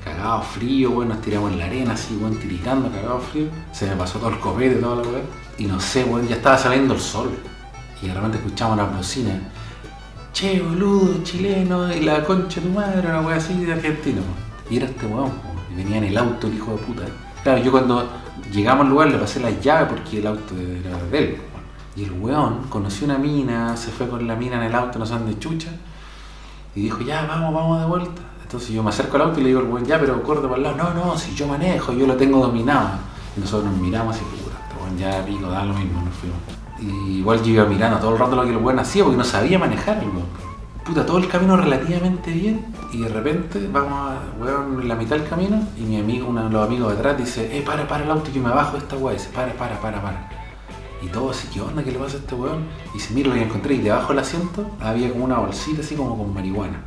Cagado 0.05 0.43
frío, 0.43 0.91
weón, 0.91 1.09
nos 1.09 1.21
tiramos 1.21 1.53
en 1.53 1.59
la 1.59 1.67
arena 1.67 1.95
así, 1.95 2.17
weón, 2.17 2.37
tiritando, 2.37 2.91
cagado 2.91 3.21
frío. 3.21 3.49
Se 3.73 3.87
me 3.87 3.97
pasó 3.97 4.19
todo 4.19 4.31
el 4.31 4.39
copete, 4.39 4.77
toda 4.77 4.97
la 4.97 5.03
weón. 5.03 5.23
Y 5.59 5.65
no 5.65 5.81
sé, 5.81 6.05
weón, 6.05 6.29
ya 6.29 6.37
estaba 6.37 6.59
saliendo 6.59 6.95
el 6.95 7.01
sol. 7.01 7.31
Y 8.03 8.09
de 8.09 8.15
repente 8.15 8.39
escuchamos 8.39 8.77
las 8.77 8.95
bocinas. 8.95 9.41
Che, 10.33 10.61
boludo, 10.61 11.23
chileno, 11.23 11.91
y 11.95 12.01
la 12.01 12.23
concha 12.23 12.61
de 12.61 12.67
tu 12.67 12.73
madre, 12.75 13.09
una 13.09 13.23
weá 13.23 13.37
así 13.37 13.55
de 13.65 13.73
argentino. 13.73 14.21
Y 14.69 14.77
era 14.77 14.87
este 14.87 15.07
weón, 15.07 15.33
venía 15.77 15.99
en 15.99 16.05
el 16.05 16.17
auto 16.17 16.47
el 16.47 16.55
hijo 16.55 16.73
de 16.73 16.79
puta. 16.79 17.03
Claro, 17.43 17.63
yo 17.63 17.71
cuando 17.71 18.09
llegamos 18.53 18.87
al 18.87 18.91
lugar 18.91 19.09
le 19.09 19.19
pasé 19.19 19.41
la 19.41 19.51
llave 19.51 19.87
porque 19.87 20.19
el 20.19 20.27
auto 20.27 20.55
era 20.57 20.97
de 21.11 21.19
él. 21.19 21.37
Y 21.95 22.05
el 22.05 22.13
weón 22.13 22.65
conoció 22.69 23.07
una 23.07 23.19
mina, 23.19 23.77
se 23.77 23.91
fue 23.91 24.09
con 24.09 24.27
la 24.27 24.37
mina 24.37 24.57
en 24.57 24.65
el 24.65 24.75
auto, 24.75 24.99
no 24.99 25.07
sé 25.07 25.15
dónde 25.15 25.39
chucha. 25.39 25.71
Y 26.75 26.83
dijo, 26.83 27.01
ya, 27.01 27.25
vamos, 27.27 27.55
vamos 27.55 27.81
de 27.81 27.87
vuelta. 27.87 28.23
Entonces 28.43 28.71
yo 28.71 28.83
me 28.83 28.91
acerco 28.91 29.17
al 29.17 29.23
auto 29.23 29.41
y 29.41 29.45
le 29.45 29.49
digo 29.49 29.61
al 29.61 29.67
weón, 29.67 29.85
ya, 29.85 29.99
pero 29.99 30.23
corta 30.23 30.49
para 30.49 30.57
el 30.57 30.63
lado. 30.63 30.77
No, 30.77 31.07
no, 31.07 31.19
si 31.19 31.35
yo 31.35 31.47
manejo, 31.47 31.93
yo 31.93 32.07
lo 32.07 32.17
tengo 32.17 32.39
dominado. 32.39 32.91
Y 33.37 33.41
nosotros 33.41 33.71
nos 33.71 33.81
miramos 33.81 34.15
así, 34.15 34.25
puta, 34.25 34.57
este 34.63 34.83
weón 34.83 34.99
ya 34.99 35.25
pico, 35.25 35.49
da 35.49 35.65
lo 35.65 35.75
mismo, 35.75 36.03
nos 36.03 36.15
fuimos. 36.15 36.39
Y 36.79 37.19
igual 37.19 37.43
yo 37.43 37.53
iba 37.53 37.65
mirando 37.65 37.99
todo 37.99 38.13
el 38.13 38.19
rato 38.19 38.37
lo 38.37 38.43
que 38.43 38.51
el 38.51 38.59
weón 38.59 38.79
hacía 38.79 39.03
porque 39.05 39.17
no 39.17 39.25
sabía 39.25 39.59
manejar 39.59 39.99
el 39.99 40.09
weón. 40.09 40.46
Puta, 40.87 41.05
todo 41.05 41.19
el 41.19 41.27
camino 41.27 41.57
relativamente 41.57 42.31
bien. 42.31 42.65
Y 42.93 42.99
de 42.99 43.09
repente 43.09 43.69
vamos 43.73 43.93
a, 43.93 44.21
weón, 44.41 44.87
la 44.87 44.95
mitad 44.95 45.17
del 45.17 45.29
camino 45.29 45.67
y 45.77 45.81
mi 45.83 45.99
amigo, 45.99 46.29
uno 46.29 46.45
de 46.45 46.51
los 46.51 46.65
amigos 46.65 46.93
de 46.93 46.99
atrás, 46.99 47.19
dice, 47.19 47.59
eh, 47.59 47.63
para, 47.63 47.89
para 47.89 48.05
el 48.05 48.11
auto, 48.13 48.31
yo 48.33 48.41
me 48.41 48.51
bajo 48.51 48.77
esta 48.77 48.97
weá. 48.97 49.15
Dice, 49.15 49.31
para, 49.35 49.53
para, 49.55 49.81
para, 49.81 50.01
para. 50.01 50.31
Y 51.03 51.09
todo 51.09 51.31
así, 51.31 51.49
¿qué 51.53 51.61
onda? 51.61 51.83
¿Qué 51.83 51.91
le 51.91 51.99
pasa 51.99 52.19
a 52.19 52.21
este 52.21 52.37
weón? 52.37 52.67
Y 52.91 52.99
dice, 52.99 53.15
mira 53.15 53.31
lo 53.31 53.35
que 53.35 53.43
encontré. 53.43 53.75
Y 53.75 53.79
debajo 53.79 54.11
del 54.11 54.21
asiento 54.21 54.71
había 54.81 55.11
como 55.11 55.25
una 55.25 55.39
bolsita 55.41 55.81
así 55.81 55.97
como 55.97 56.17
con 56.17 56.33
marihuana. 56.33 56.81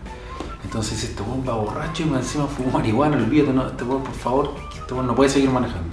Entonces 0.64 1.04
este 1.04 1.22
weón 1.22 1.44
va 1.48 1.56
borracho 1.56 2.04
y 2.04 2.14
encima 2.14 2.46
fumó 2.46 2.72
marihuana, 2.72 3.18
olvídate, 3.18 3.52
no, 3.52 3.68
este 3.68 3.84
weón, 3.84 4.04
por 4.04 4.14
favor, 4.14 4.56
este 4.74 4.94
weón 4.94 5.08
no 5.08 5.16
puede 5.16 5.30
seguir 5.30 5.50
manejando. 5.50 5.89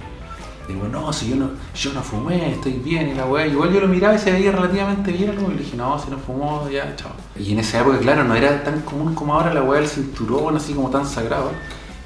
Digo, 0.67 0.85
no, 0.91 1.13
si 1.13 1.29
yo 1.29 1.37
no, 1.37 1.51
yo 1.73 1.93
no 1.93 2.01
fumé, 2.01 2.51
estoy 2.51 2.73
bien, 2.73 3.09
y 3.09 3.13
la 3.13 3.25
weá. 3.25 3.47
Igual 3.47 3.71
yo 3.71 3.79
lo 3.79 3.87
miraba 3.87 4.15
y 4.15 4.19
se 4.19 4.31
veía 4.31 4.51
relativamente 4.51 5.11
bien, 5.13 5.33
¿no? 5.35 5.49
y 5.49 5.53
le 5.53 5.63
dije, 5.63 5.77
no, 5.77 5.97
si 5.97 6.11
no 6.11 6.17
fumó, 6.17 6.67
ya, 6.69 6.93
chao. 6.97 7.11
Y 7.39 7.53
en 7.53 7.59
esa 7.59 7.79
época, 7.79 7.99
claro, 7.99 8.25
no 8.25 8.35
era 8.35 8.63
tan 8.63 8.81
común 8.81 9.15
como 9.15 9.33
ahora 9.33 9.53
la 9.53 9.63
weá 9.63 9.79
del 9.79 9.89
cinturón, 9.89 10.57
así 10.57 10.73
como 10.73 10.89
tan 10.89 11.05
sagrado. 11.05 11.51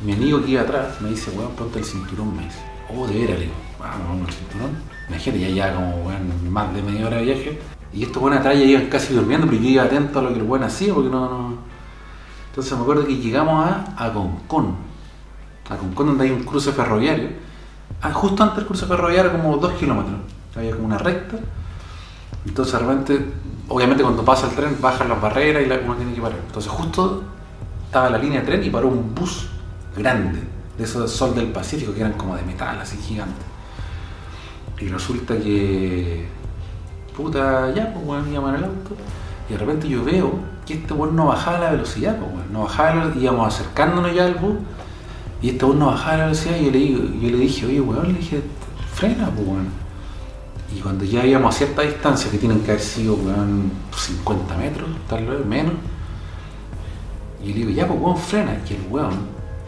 Mi 0.01 0.13
amigo 0.13 0.43
que 0.43 0.51
iba 0.51 0.61
atrás 0.61 1.01
me 1.01 1.09
dice, 1.09 1.31
weón, 1.31 1.51
ponte 1.53 1.79
el 1.79 1.85
cinturón, 1.85 2.35
me 2.35 2.43
dice. 2.43 2.59
Oh, 2.95 3.07
de 3.07 3.13
veras, 3.13 3.39
le 3.39 3.45
digo, 3.45 3.55
vamos, 3.79 4.07
vamos 4.07 4.29
el 4.29 4.33
cinturón. 4.35 4.69
Imagínate, 5.09 5.39
ya 5.41 5.49
ya 5.49 5.75
como, 5.75 5.95
weón, 6.05 6.51
más 6.51 6.73
de 6.73 6.83
media 6.83 7.07
hora 7.07 7.17
de 7.17 7.23
viaje. 7.23 7.59
Y 7.93 8.03
estos 8.03 8.21
weón 8.21 8.37
atrás 8.37 8.55
ya 8.55 8.63
iban 8.63 8.85
casi 8.87 9.13
durmiendo, 9.13 9.47
pero 9.47 9.59
yo 9.59 9.69
iba 9.69 9.83
atento 9.83 10.19
a 10.19 10.21
lo 10.21 10.33
que 10.33 10.39
el 10.39 10.43
weón 10.43 10.63
hacía, 10.63 10.93
porque 10.93 11.09
no, 11.09 11.29
no. 11.29 11.57
Entonces 12.49 12.73
me 12.77 12.83
acuerdo 12.83 13.07
que 13.07 13.15
llegamos 13.15 13.65
a, 13.65 13.95
a 13.97 14.13
Concón. 14.13 14.75
A 15.67 15.77
Concón 15.77 16.07
donde 16.07 16.25
hay 16.25 16.31
un 16.31 16.43
cruce 16.43 16.71
ferroviario. 16.71 17.29
Ah, 18.01 18.11
justo 18.13 18.41
antes 18.43 18.57
del 18.57 18.65
cruce 18.65 18.85
ferroviario, 18.85 19.31
como 19.31 19.57
dos 19.57 19.73
kilómetros. 19.73 20.15
Había 20.55 20.71
como 20.71 20.85
una 20.85 20.97
recta. 20.97 21.37
Entonces 22.45 22.73
de 22.73 22.79
repente, 22.79 23.25
obviamente 23.67 24.03
cuando 24.03 24.25
pasa 24.25 24.47
el 24.47 24.55
tren, 24.55 24.77
bajan 24.81 25.07
las 25.09 25.21
barreras 25.21 25.63
y 25.63 25.67
la- 25.67 25.79
uno 25.83 25.95
tiene 25.95 26.13
que 26.13 26.21
parar. 26.21 26.39
Entonces 26.45 26.71
justo 26.71 27.23
estaba 27.85 28.09
la 28.09 28.17
línea 28.17 28.39
de 28.41 28.45
tren 28.47 28.63
y 28.63 28.69
paró 28.69 28.87
un 28.87 29.13
bus 29.13 29.47
grande, 29.95 30.39
de 30.77 30.83
esos 30.83 31.11
Sol 31.11 31.35
del 31.35 31.47
Pacífico, 31.51 31.93
que 31.93 31.99
eran 31.99 32.13
como 32.13 32.35
de 32.35 32.41
metal, 32.43 32.79
así 32.81 32.97
gigantes. 32.97 33.45
Y 34.79 34.87
resulta 34.87 35.37
que, 35.37 36.27
puta, 37.15 37.71
ya, 37.75 37.93
pues 37.93 38.03
weón, 38.05 38.27
en 38.27 38.55
el 38.55 38.63
auto. 38.63 38.95
Y 39.47 39.53
de 39.53 39.59
repente 39.59 39.87
yo 39.87 40.03
veo 40.03 40.39
que 40.65 40.73
este 40.75 40.93
weón 40.93 41.15
no 41.15 41.27
bajaba 41.27 41.59
la 41.59 41.71
velocidad, 41.71 42.17
pues 42.17 42.31
weón. 42.33 42.51
No 42.51 42.61
bajaba, 42.63 43.11
íbamos 43.15 43.47
acercándonos 43.53 44.13
ya 44.15 44.25
al 44.25 44.35
bus. 44.35 44.55
Y 45.41 45.49
este 45.49 45.65
weón 45.65 45.79
no 45.79 45.87
bajaba 45.87 46.17
la 46.17 46.23
velocidad 46.25 46.57
y 46.57 46.65
yo 46.65 46.71
le, 46.71 46.77
digo, 46.77 47.03
yo 47.19 47.29
le 47.29 47.37
dije, 47.37 47.65
oye 47.65 47.81
weón, 47.81 48.13
le 48.13 48.19
dije, 48.19 48.41
frena, 48.93 49.29
pues 49.29 49.47
weón. 49.47 49.69
Y 50.75 50.79
cuando 50.79 51.03
ya 51.03 51.25
íbamos 51.25 51.55
a 51.55 51.57
cierta 51.57 51.81
distancia, 51.81 52.29
que 52.31 52.37
tienen 52.37 52.61
que 52.61 52.71
haber 52.71 52.83
sido 52.83 53.15
weón, 53.15 53.71
50 53.95 54.57
metros, 54.57 54.89
tal 55.09 55.25
vez 55.25 55.45
menos, 55.45 55.73
y 57.43 57.47
yo 57.47 57.53
le 57.53 57.59
digo, 57.59 57.69
ya 57.71 57.87
pues 57.87 57.99
weón, 57.99 58.17
frena. 58.17 58.57
Y 58.69 58.73
el 58.73 58.81
weón, 58.89 59.13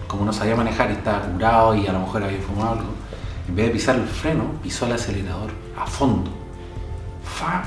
como 0.08 0.26
no 0.26 0.32
sabía 0.32 0.56
manejar 0.56 0.92
y 0.92 0.94
estaba 0.94 1.22
curado 1.22 1.76
y 1.76 1.88
a 1.88 1.94
lo 1.94 2.02
mejor 2.02 2.24
había 2.24 2.40
fumado 2.40 2.74
algo, 2.74 2.94
en 3.48 3.56
vez 3.56 3.66
de 3.66 3.72
pisar 3.72 3.96
el 3.96 4.06
freno, 4.06 4.44
pisó 4.62 4.86
el 4.86 4.94
acelerador 4.94 5.50
a 5.78 5.88
fondo. 5.88 6.30
Fa. 7.24 7.64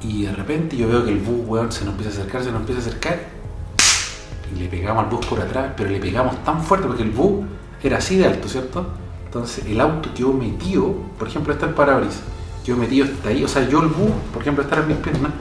Y 0.00 0.24
de 0.24 0.32
repente 0.32 0.76
yo 0.76 0.88
veo 0.88 1.04
que 1.04 1.10
el 1.10 1.20
bus, 1.20 1.46
weón, 1.46 1.70
se 1.70 1.84
nos 1.84 1.92
empieza 1.92 2.10
a 2.10 2.22
acercar, 2.22 2.42
se 2.42 2.50
nos 2.50 2.60
empieza 2.60 2.80
a 2.80 2.84
acercar. 2.86 3.31
Le 4.56 4.68
pegamos 4.68 5.04
al 5.04 5.10
bus 5.10 5.24
por 5.26 5.40
atrás, 5.40 5.72
pero 5.76 5.90
le 5.90 5.98
pegamos 5.98 6.42
tan 6.44 6.62
fuerte 6.62 6.86
porque 6.86 7.02
el 7.02 7.10
bus 7.10 7.44
era 7.82 7.98
así 7.98 8.16
de 8.16 8.26
alto, 8.26 8.48
¿cierto? 8.48 8.86
Entonces 9.24 9.64
el 9.66 9.80
auto 9.80 10.10
quedó 10.14 10.32
metido, 10.32 10.92
por 11.18 11.28
ejemplo, 11.28 11.52
está 11.52 11.66
el 11.66 11.74
parabrisas, 11.74 12.22
quedó 12.64 12.76
metido 12.76 13.06
hasta 13.06 13.30
ahí. 13.30 13.42
O 13.44 13.48
sea, 13.48 13.66
yo 13.68 13.80
el 13.80 13.88
bus, 13.88 14.10
por 14.32 14.42
ejemplo, 14.42 14.62
estar 14.62 14.80
en 14.80 14.88
mis 14.88 14.96
piernas, 14.98 15.32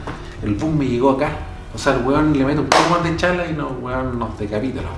el 0.44 0.56
bus 0.56 0.74
me 0.74 0.88
llegó 0.88 1.12
acá. 1.12 1.32
O 1.74 1.78
sea, 1.78 1.96
el 1.96 2.06
weón 2.06 2.34
le 2.38 2.46
mete 2.46 2.60
un 2.60 2.68
poco 2.68 2.90
más 2.90 3.04
de 3.04 3.16
chala 3.16 3.48
y 3.48 3.54
no, 3.54 3.70
weón, 3.82 4.18
nos 4.18 4.38
decapita 4.38 4.82
la. 4.82 4.90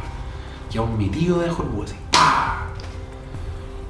Quedó 0.71 0.87
metido 0.87 1.39
debajo 1.39 1.63
del 1.63 1.71
bus 1.71 1.85
así. 1.85 1.95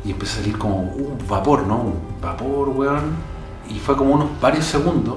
Y 0.06 0.12
empezó 0.12 0.40
a 0.40 0.42
salir 0.42 0.58
como 0.58 0.82
un 0.82 1.18
vapor, 1.30 1.66
¿no? 1.66 1.76
Un 1.78 2.00
vapor, 2.22 2.70
weón. 2.70 3.12
Y 3.70 3.80
fue 3.80 3.96
como 3.96 4.14
unos 4.14 4.30
varios 4.42 4.66
segundos 4.66 5.16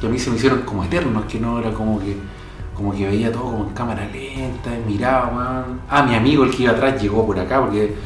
que 0.00 0.06
a 0.06 0.10
mí 0.10 0.18
se 0.18 0.30
me 0.30 0.36
hicieron 0.36 0.62
como 0.62 0.84
eternos, 0.84 1.24
que 1.24 1.40
no 1.40 1.58
era 1.58 1.72
como 1.72 1.98
que 1.98 2.16
como 2.76 2.92
que 2.92 3.06
veía 3.06 3.32
todo 3.32 3.44
como 3.44 3.64
en 3.64 3.74
cámara 3.74 4.06
lenta, 4.06 4.70
miraba, 4.86 5.28
weón. 5.28 5.80
Ah, 5.88 6.02
mi 6.02 6.14
amigo, 6.14 6.44
el 6.44 6.54
que 6.54 6.64
iba 6.64 6.72
atrás, 6.72 7.00
llegó 7.00 7.24
por 7.24 7.38
acá, 7.38 7.60
porque 7.60 7.96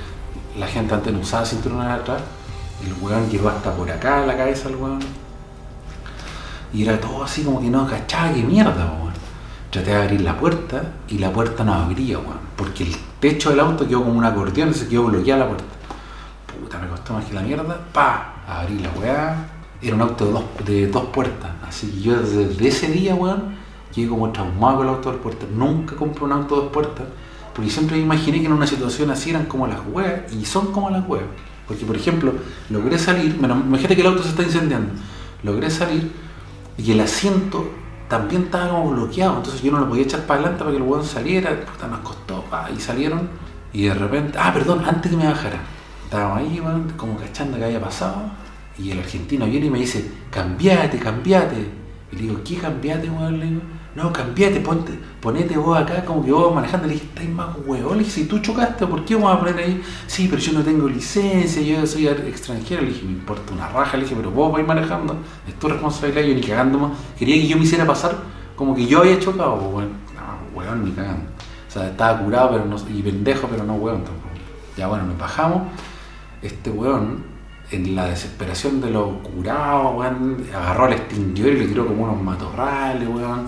la 0.57 0.67
gente 0.67 0.95
antes 0.95 1.13
no 1.13 1.21
usaba 1.21 1.45
cinturones 1.45 1.89
atrás. 1.89 2.23
El 2.85 2.95
weón 3.03 3.29
llegó 3.29 3.49
hasta 3.49 3.73
por 3.75 3.91
acá 3.91 4.25
la 4.25 4.37
cabeza, 4.37 4.69
el 4.69 4.77
weón. 4.77 5.01
Y 6.73 6.85
era 6.85 7.01
todo 7.01 7.25
así 7.25 7.43
como 7.43 7.61
que 7.61 7.69
no 7.69 7.85
cachaba 7.85 8.33
qué 8.33 8.43
mierda, 8.43 8.87
weón. 8.87 9.13
Traté 9.71 9.91
de 9.91 9.97
abrir 9.97 10.21
la 10.21 10.37
puerta 10.39 10.83
y 11.09 11.19
la 11.19 11.33
puerta 11.33 11.65
no 11.65 11.75
abría, 11.75 12.19
weón. 12.19 12.39
Porque 12.57 12.85
el 12.85 12.95
techo 13.19 13.51
del 13.51 13.61
auto 13.61 13.89
quedó 13.89 14.05
como 14.05 14.19
un 14.19 14.25
acordeón 14.25 14.73
se 14.73 14.87
quedó 14.87 15.05
bloqueada 15.05 15.41
la 15.41 15.49
puerta. 15.49 15.65
Puta, 16.61 16.79
me 16.79 16.87
costó 16.89 17.15
más 17.15 17.25
que 17.25 17.35
la 17.35 17.43
mierda. 17.43 17.81
Pa, 17.93 18.35
abrí 18.47 18.79
la 18.79 18.91
weá. 18.91 19.49
Era 19.83 19.97
un 19.97 20.03
auto 20.03 20.27
de 20.27 20.33
dos, 20.33 20.45
de 20.65 20.87
dos 20.87 21.05
puertas. 21.07 21.51
Así 21.67 21.91
que 21.91 22.01
yo 22.03 22.21
desde 22.21 22.69
ese 22.69 22.89
día, 22.89 23.17
weón, 23.17 23.60
quedé 23.95 24.09
como 24.09 24.31
traumado 24.31 24.79
con 24.79 24.89
el 24.89 24.95
auto 24.95 25.13
dos 25.13 25.21
puertas. 25.21 25.49
Nunca 25.51 25.97
compré 25.97 26.25
un 26.25 26.33
auto 26.33 26.57
dos 26.57 26.73
puertas. 26.73 27.07
Porque 27.55 27.71
siempre 27.71 27.97
me 27.97 28.03
imaginé 28.03 28.41
que 28.41 28.47
en 28.47 28.53
una 28.53 28.67
situación 28.67 29.11
así 29.11 29.31
eran 29.31 29.47
como 29.47 29.67
las 29.67 29.81
weas. 29.93 30.33
Y 30.33 30.45
son 30.45 30.73
como 30.73 30.91
las 30.91 31.07
weas. 31.09 31.27
Porque, 31.71 31.85
por 31.85 31.95
ejemplo, 31.95 32.33
logré 32.69 32.99
salir, 32.99 33.37
bueno, 33.39 33.63
imagínate 33.65 33.95
que 33.95 34.01
el 34.01 34.09
auto 34.09 34.25
se 34.25 34.31
está 34.31 34.43
incendiando, 34.43 34.93
logré 35.45 35.71
salir 35.71 36.11
y 36.77 36.91
el 36.91 37.01
asiento 37.01 37.71
también 38.09 38.43
estaba 38.43 38.71
como 38.71 38.91
bloqueado, 38.91 39.37
entonces 39.37 39.63
yo 39.63 39.71
no 39.71 39.79
lo 39.79 39.89
podía 39.89 40.03
echar 40.03 40.23
para 40.23 40.41
adelante 40.41 40.65
para 40.65 40.73
que 40.73 40.77
el 40.79 40.83
hueón 40.83 41.05
saliera, 41.05 41.61
puta, 41.61 41.87
nos 41.87 42.01
costó, 42.01 42.43
pa, 42.47 42.69
y 42.77 42.81
salieron, 42.81 43.29
y 43.73 43.85
de 43.85 43.95
repente, 43.95 44.37
ah, 44.37 44.53
perdón, 44.53 44.83
antes 44.85 45.13
que 45.13 45.17
me 45.17 45.27
bajara, 45.27 45.61
estábamos 46.03 46.39
ahí, 46.39 46.59
weón, 46.59 46.93
como 46.97 47.17
cachando 47.17 47.57
que 47.57 47.67
había 47.67 47.81
pasado, 47.81 48.17
y 48.77 48.91
el 48.91 48.99
argentino 48.99 49.47
viene 49.47 49.67
y 49.67 49.71
me 49.71 49.79
dice, 49.79 50.11
cambiate, 50.29 50.99
cambiate, 50.99 51.71
y 52.11 52.17
le 52.17 52.23
digo, 52.23 52.41
¿qué 52.45 52.57
cambiate, 52.57 53.09
weón? 53.09 53.63
No, 53.93 54.13
cambiate, 54.13 54.61
ponte, 54.61 54.93
ponete 55.21 55.57
vos 55.57 55.77
acá 55.77 56.05
como 56.05 56.25
que 56.25 56.31
vos 56.31 56.55
manejando. 56.55 56.87
Le 56.87 56.95
dije, 56.95 57.07
estáis 57.07 57.29
más 57.29 57.57
huevón. 57.67 57.99
Le 57.99 58.05
dije, 58.05 58.11
si 58.11 58.25
tú 58.27 58.39
chocaste, 58.39 58.87
¿por 58.87 59.05
qué 59.05 59.17
vamos 59.17 59.35
a 59.35 59.39
poner 59.41 59.57
ahí? 59.57 59.83
Sí, 60.07 60.29
pero 60.31 60.41
yo 60.41 60.53
no 60.53 60.63
tengo 60.63 60.89
licencia, 60.89 61.61
yo 61.61 61.85
soy 61.87 62.07
extranjero. 62.07 62.83
Le 62.83 62.89
dije, 62.89 63.05
me 63.05 63.13
importa 63.13 63.53
una 63.53 63.69
raja. 63.69 63.97
Le 63.97 64.05
dije, 64.05 64.15
pero 64.15 64.31
vos 64.31 64.53
vais 64.53 64.67
manejando, 64.67 65.17
es 65.47 65.59
tu 65.59 65.69
responsabilidad. 65.69 66.23
Yo 66.23 66.35
ni 66.35 66.41
cagando 66.41 66.79
más. 66.79 66.93
Quería 67.19 67.35
que 67.37 67.49
yo 67.49 67.57
me 67.57 67.65
hiciera 67.65 67.85
pasar 67.85 68.17
como 68.55 68.77
que 68.77 68.87
yo 68.87 69.01
había 69.01 69.19
chocado. 69.19 69.57
Bueno, 69.57 69.91
no, 70.15 70.59
huevón, 70.59 70.85
ni 70.85 70.93
cagando. 70.93 71.25
O 71.69 71.73
sea, 71.73 71.89
estaba 71.89 72.19
curado 72.21 72.51
pero 72.53 72.65
no, 72.67 72.77
y 72.77 73.03
pendejo, 73.03 73.49
pero 73.49 73.65
no 73.65 73.75
huevón 73.75 74.05
tampoco. 74.05 74.29
Ya 74.77 74.87
bueno, 74.87 75.05
nos 75.05 75.19
bajamos. 75.19 75.63
Este 76.43 76.71
huevón 76.71 77.25
en 77.73 77.97
la 77.97 78.07
desesperación 78.07 78.81
de 78.81 78.91
lo 78.91 79.19
curado, 79.23 79.91
weón, 79.91 80.45
agarró 80.55 80.87
al 80.87 80.93
extinguidor 80.95 81.53
y 81.53 81.59
le 81.59 81.67
tiró 81.67 81.87
como 81.87 82.05
unos 82.05 82.21
matorrales, 82.21 83.09
weón 83.09 83.47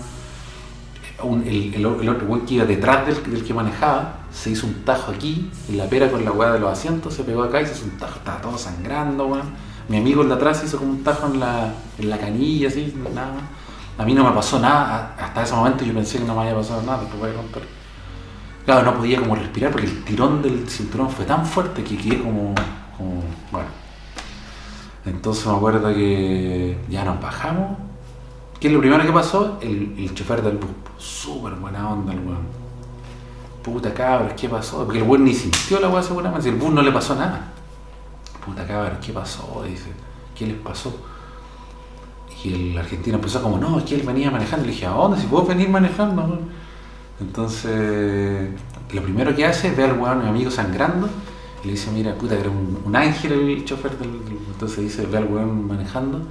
el, 1.19 1.85
otro 1.85 2.27
güey 2.27 2.41
que 2.41 2.55
iba 2.55 2.65
detrás 2.65 3.05
del, 3.05 3.43
que 3.43 3.53
manejaba 3.53 4.15
se 4.31 4.49
hizo 4.49 4.67
un 4.67 4.83
tajo 4.83 5.11
aquí, 5.11 5.49
en 5.69 5.77
la 5.77 5.85
pera 5.85 6.09
con 6.09 6.25
la 6.25 6.31
weá 6.31 6.51
de 6.51 6.59
los 6.59 6.71
asientos, 6.71 7.13
se 7.13 7.23
pegó 7.23 7.43
acá 7.43 7.61
y 7.61 7.65
se 7.65 7.73
hizo 7.73 7.85
un 7.85 7.97
tajo, 7.97 8.17
estaba 8.17 8.41
todo 8.41 8.57
sangrando, 8.57 9.27
weón. 9.27 9.73
Mi 9.87 9.97
amigo 9.97 10.21
el 10.21 10.29
de 10.29 10.35
atrás 10.35 10.63
hizo 10.63 10.77
como 10.77 10.91
un 10.91 11.03
tajo 11.03 11.27
en 11.27 11.39
la, 11.39 11.73
en 11.99 12.09
la 12.09 12.17
canilla, 12.17 12.67
así, 12.67 12.93
nada. 13.13 13.33
A 13.97 14.05
mí 14.05 14.13
no 14.13 14.23
me 14.23 14.31
pasó 14.31 14.59
nada, 14.59 15.15
hasta 15.19 15.43
ese 15.43 15.53
momento 15.53 15.85
yo 15.85 15.93
pensé 15.93 16.17
que 16.17 16.23
no 16.23 16.33
me 16.33 16.41
había 16.41 16.55
pasado 16.55 16.81
nada, 16.81 17.01
después 17.01 17.19
voy 17.19 17.31
a 17.31 17.35
contar. 17.35 17.61
Claro, 18.65 18.83
no 18.91 18.97
podía 18.97 19.19
como 19.19 19.35
respirar 19.35 19.71
porque 19.71 19.87
el 19.87 20.03
tirón 20.03 20.41
del 20.41 20.67
cinturón 20.69 21.09
fue 21.09 21.25
tan 21.25 21.45
fuerte 21.45 21.83
que 21.83 21.97
quedé 21.97 22.23
como, 22.23 22.55
como 22.97 23.21
bueno. 23.51 23.67
Entonces 25.05 25.45
me 25.45 25.53
acuerdo 25.53 25.93
que 25.93 26.77
ya 26.89 27.03
nos 27.03 27.21
bajamos 27.21 27.77
¿Qué 28.63 28.69
es 28.69 28.73
lo 28.73 28.79
primero 28.79 29.03
que 29.03 29.11
pasó? 29.11 29.57
El, 29.59 30.09
chofer 30.15 30.41
del 30.41 30.55
bus. 30.55 30.69
Súper 30.97 31.55
buena 31.55 31.91
onda 31.91 32.13
el 32.13 32.19
weón. 32.19 32.47
Puta 33.61 33.93
cabros, 33.93 34.31
¿qué 34.39 34.47
pasó? 34.47 34.85
Porque 34.85 34.99
el 34.99 35.03
weón 35.03 35.25
ni 35.25 35.33
sintió 35.33 35.81
la 35.81 35.89
weá 35.89 36.01
seguramente. 36.01 36.47
El 36.47 36.55
bus 36.55 36.71
no 36.71 36.81
le 36.81 36.93
pasó 36.93 37.13
nada. 37.13 37.51
Puta 38.45 38.65
cabros, 38.65 38.99
¿qué 39.05 39.11
pasó? 39.11 39.65
Dice, 39.67 39.91
¿qué 40.33 40.47
les 40.47 40.55
pasó? 40.55 40.95
Y 42.41 42.53
el 42.53 42.77
argentino 42.77 43.17
empezó 43.17 43.41
como, 43.41 43.57
no, 43.57 43.79
es 43.79 43.91
él 43.91 44.03
venía 44.03 44.31
manejando. 44.31 44.65
Le 44.65 44.71
dije, 44.71 44.85
¿a 44.85 44.91
dónde? 44.91 45.19
Si 45.19 45.27
puedo 45.27 45.45
venir 45.45 45.67
manejando. 45.67 46.39
Entonces, 47.19 48.49
lo 48.93 49.01
primero 49.01 49.35
que 49.35 49.45
hace 49.45 49.67
es 49.67 49.75
ver 49.75 49.89
al 49.89 49.99
weón, 49.99 50.23
mi 50.23 50.29
amigo, 50.29 50.49
sangrando. 50.49 51.09
Y 51.65 51.67
le 51.67 51.73
dice, 51.73 51.91
mira, 51.91 52.15
puta, 52.15 52.35
era 52.35 52.49
un, 52.49 52.95
ángel 52.95 53.33
el 53.33 53.65
chofer 53.65 53.97
del... 53.97 54.21
Entonces 54.53 54.79
dice, 54.79 55.05
ve 55.05 55.17
al 55.17 55.25
weón 55.25 55.67
manejando 55.67 56.21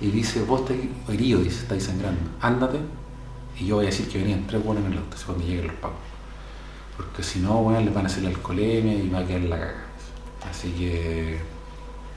y 0.00 0.06
dice, 0.06 0.42
vos 0.42 0.62
estás 0.62 0.76
herido, 1.08 1.40
dice, 1.40 1.62
estáis 1.62 1.84
sangrando, 1.84 2.20
ándate 2.40 2.78
y 3.58 3.66
yo 3.66 3.76
voy 3.76 3.84
a 3.84 3.88
decir 3.88 4.08
que 4.08 4.18
venían 4.18 4.46
tres 4.46 4.64
buenos 4.64 4.84
en 4.84 4.92
el 4.92 4.98
auto 4.98 5.16
cuando 5.26 5.44
lleguen 5.44 5.66
los 5.66 5.76
pagos. 5.76 5.98
Porque 6.96 7.22
si 7.22 7.40
no, 7.40 7.62
bueno, 7.62 7.80
les 7.80 7.92
van 7.92 8.04
a 8.04 8.06
hacer 8.06 8.22
la 8.22 8.30
alcoholemia 8.30 8.94
y 8.94 9.08
va 9.08 9.18
a 9.18 9.26
quedar 9.26 9.42
la 9.42 9.58
caga. 9.58 9.84
Así 10.48 10.70
que 10.72 11.38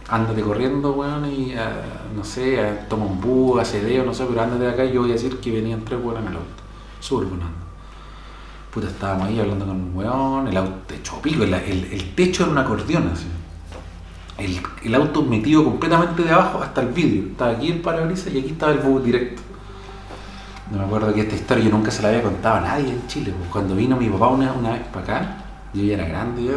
ándate 0.07 0.41
corriendo, 0.41 0.93
weón, 0.93 1.25
y 1.31 1.53
ah, 1.55 1.81
no 2.15 2.23
sé, 2.23 2.59
ah, 2.61 2.87
toma 2.87 3.05
un 3.05 3.19
bus, 3.19 3.59
hace 3.61 3.81
dedo, 3.81 4.05
no 4.05 4.13
sé, 4.13 4.25
pero 4.25 4.41
ándate 4.41 4.63
de 4.63 4.69
acá 4.69 4.85
y 4.85 4.93
yo 4.93 5.01
voy 5.01 5.09
a 5.11 5.13
decir 5.13 5.37
que 5.39 5.51
venían 5.51 5.83
tres 5.83 6.01
buenos 6.01 6.23
en 6.23 6.29
el 6.29 6.37
auto. 6.37 6.63
Súper 7.01 7.27
bonando. 7.27 7.57
Puta, 8.73 8.87
estábamos 8.87 9.27
ahí 9.27 9.39
hablando 9.39 9.65
con 9.65 9.75
un 9.75 9.95
weón, 9.95 10.47
el 10.47 10.55
auto 10.55 10.93
hecho 10.93 11.21
pico, 11.21 11.43
el, 11.43 11.53
el 11.53 12.15
techo 12.15 12.43
era 12.43 12.51
un 12.53 12.57
acordeón 12.57 13.09
así 13.09 13.27
el, 14.37 14.95
auto 14.95 15.21
metido 15.23 15.63
completamente 15.63 16.23
de 16.23 16.31
abajo 16.31 16.61
hasta 16.61 16.81
el 16.81 16.89
vidrio. 16.89 17.31
Estaba 17.31 17.51
aquí 17.51 17.71
el 17.71 17.81
parabrisas 17.81 18.33
y 18.33 18.39
aquí 18.39 18.49
estaba 18.49 18.71
el 18.71 18.79
bus 18.79 19.03
directo. 19.03 19.41
No 20.71 20.79
me 20.79 20.85
acuerdo 20.85 21.13
que 21.13 21.21
esta 21.21 21.35
historia 21.35 21.65
yo 21.65 21.71
nunca 21.71 21.91
se 21.91 22.01
la 22.01 22.09
había 22.09 22.23
contado 22.23 22.57
a 22.57 22.61
nadie 22.61 22.89
en 22.89 23.07
Chile. 23.07 23.33
Pues. 23.37 23.49
Cuando 23.51 23.75
vino 23.75 23.95
mi 23.95 24.09
papá 24.09 24.27
una, 24.29 24.51
una 24.53 24.71
vez 24.71 24.81
para 24.91 25.03
acá, 25.03 25.37
yo 25.73 25.83
ya 25.83 25.93
era 25.93 26.05
grande 26.05 26.43
ya, 26.43 26.51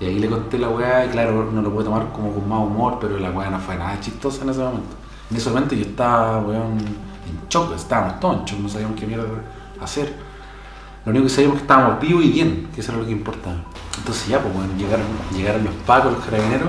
y 0.00 0.04
ahí 0.04 0.18
le 0.18 0.28
conté 0.28 0.58
la 0.58 0.68
weá 0.68 1.06
y 1.06 1.08
claro, 1.08 1.50
no 1.50 1.62
lo 1.62 1.72
pude 1.72 1.84
tomar 1.84 2.12
como 2.12 2.32
con 2.32 2.48
más 2.48 2.60
humor, 2.60 2.98
pero 3.00 3.18
la 3.18 3.30
weá 3.30 3.48
no 3.50 3.58
fue 3.58 3.76
nada 3.76 3.98
chistosa 4.00 4.42
en 4.42 4.50
ese 4.50 4.60
momento. 4.60 4.96
En 5.30 5.36
ese 5.36 5.48
momento 5.48 5.74
yo 5.74 5.82
estaba, 5.82 6.38
weón, 6.40 6.78
en 6.78 7.48
shock, 7.48 7.74
estábamos 7.74 8.20
todos 8.20 8.40
en 8.40 8.44
shock, 8.44 8.60
no 8.60 8.68
sabíamos 8.68 8.98
qué 8.98 9.06
mierda 9.06 9.24
hacer. 9.80 10.14
Lo 11.04 11.10
único 11.10 11.26
que 11.26 11.30
sabíamos 11.30 11.58
que 11.58 11.62
estábamos 11.62 12.00
vivos 12.00 12.24
y 12.24 12.30
bien, 12.30 12.68
que 12.74 12.80
eso 12.80 12.92
era 12.92 13.00
lo 13.00 13.06
que 13.06 13.12
importaba. 13.12 13.56
Entonces 13.96 14.28
ya, 14.28 14.40
pues 14.40 14.52
bueno, 14.52 14.72
llegaron, 14.76 15.06
llegaron 15.34 15.64
los 15.64 15.74
pacos, 15.86 16.12
los 16.12 16.24
carabineros, 16.24 16.68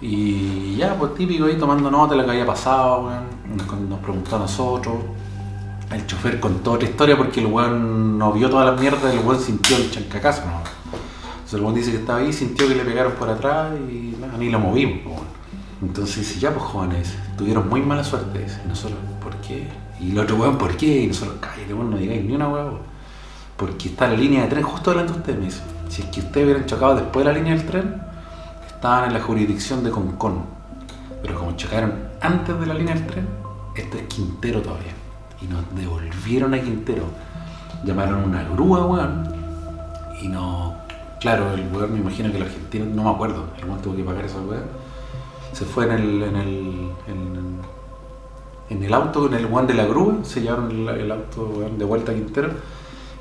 y 0.00 0.76
ya, 0.76 0.94
pues 0.98 1.14
típico 1.14 1.46
ahí 1.46 1.56
tomando 1.56 1.90
nota 1.90 2.14
de 2.14 2.20
lo 2.20 2.24
que 2.24 2.32
había 2.32 2.46
pasado, 2.46 3.06
weón. 3.06 3.88
Nos 3.88 3.98
preguntó 4.00 4.36
a 4.36 4.40
nosotros. 4.40 4.96
El 5.90 6.06
chofer 6.06 6.40
contó 6.40 6.72
otra 6.72 6.88
historia 6.88 7.16
porque 7.16 7.40
el 7.40 7.46
weón 7.46 8.18
no 8.18 8.32
vio 8.32 8.50
toda 8.50 8.64
la 8.64 8.72
mierda 8.72 9.12
y 9.14 9.18
el 9.18 9.24
weón 9.24 9.40
sintió 9.40 9.76
el 9.76 9.90
chancacazo, 9.90 10.44
¿no? 10.44 10.58
Entonces 10.58 11.54
el 11.54 11.60
weón 11.60 11.74
dice 11.74 11.90
que 11.92 11.98
estaba 11.98 12.18
ahí, 12.18 12.32
sintió 12.32 12.68
que 12.68 12.74
le 12.74 12.84
pegaron 12.84 13.12
por 13.12 13.30
atrás 13.30 13.72
y 13.88 14.16
nada, 14.20 14.36
ni 14.36 14.50
lo 14.50 14.58
movimos, 14.58 15.06
weón. 15.06 15.36
Entonces 15.80 16.16
dice, 16.16 16.40
ya 16.40 16.52
pues 16.52 16.64
jóvenes, 16.64 17.16
tuvieron 17.38 17.68
muy 17.68 17.80
mala 17.80 18.02
suerte. 18.02 18.46
Y 18.64 18.68
nosotros, 18.68 18.98
¿por 19.22 19.36
qué? 19.36 19.68
Y 20.00 20.10
el 20.10 20.18
otro 20.18 20.36
weón, 20.36 20.58
¿por 20.58 20.76
qué? 20.76 21.02
Y 21.02 21.06
nosotros, 21.06 21.36
cállate, 21.40 21.72
weón, 21.72 21.90
no 21.90 21.96
digáis 21.96 22.24
ni 22.24 22.34
una 22.34 22.48
weón. 22.48 22.78
Porque 23.56 23.88
está 23.88 24.08
la 24.08 24.14
línea 24.16 24.42
de 24.42 24.48
tren 24.48 24.62
justo 24.62 24.90
delante 24.90 25.12
de 25.14 25.18
ustedes, 25.20 25.38
me 25.38 25.44
dice. 25.46 25.60
Si 25.88 26.02
es 26.02 26.08
que 26.08 26.20
ustedes 26.20 26.44
hubieran 26.44 26.66
chocado 26.66 26.96
después 26.96 27.24
de 27.24 27.32
la 27.32 27.38
línea 27.38 27.54
del 27.54 27.64
tren, 27.64 28.02
estaban 28.86 29.08
en 29.08 29.14
la 29.14 29.20
jurisdicción 29.20 29.82
de 29.82 29.90
Concón. 29.90 30.44
Pero 31.20 31.36
como 31.36 31.56
chocaron 31.56 31.92
antes 32.20 32.56
de 32.60 32.66
la 32.66 32.74
línea 32.74 32.94
del 32.94 33.04
tren, 33.04 33.26
esto 33.74 33.96
es 33.96 34.04
Quintero 34.04 34.62
todavía. 34.62 34.92
Y 35.42 35.46
nos 35.46 35.64
devolvieron 35.74 36.54
a 36.54 36.60
Quintero. 36.60 37.02
Llamaron 37.84 38.22
una 38.22 38.44
grúa, 38.44 38.86
weón. 38.86 39.34
Y 40.22 40.28
no. 40.28 40.76
Claro, 41.20 41.52
el 41.54 41.66
weón 41.72 41.94
me 41.94 41.98
imagino 41.98 42.30
que 42.30 42.36
el 42.36 42.44
argentino, 42.44 42.84
no 42.84 43.02
me 43.02 43.10
acuerdo, 43.10 43.46
el 43.58 43.64
weón 43.64 43.82
tuvo 43.82 43.96
que 43.96 44.04
pagar 44.04 44.24
esa 44.24 44.40
weón. 44.40 44.66
Se 45.52 45.64
fue 45.64 45.86
en 45.86 45.90
el. 45.90 46.22
en 46.22 46.36
el. 46.36 46.90
en, 48.70 48.84
el 48.84 48.94
auto, 48.94 49.26
en 49.26 49.34
el 49.34 49.46
weón 49.46 49.66
de 49.66 49.74
la 49.74 49.84
grúa, 49.86 50.18
se 50.22 50.42
llevaron 50.42 50.70
el, 50.70 51.10
auto 51.10 51.68
de 51.76 51.84
vuelta 51.84 52.12
a 52.12 52.14
Quintero 52.14 52.50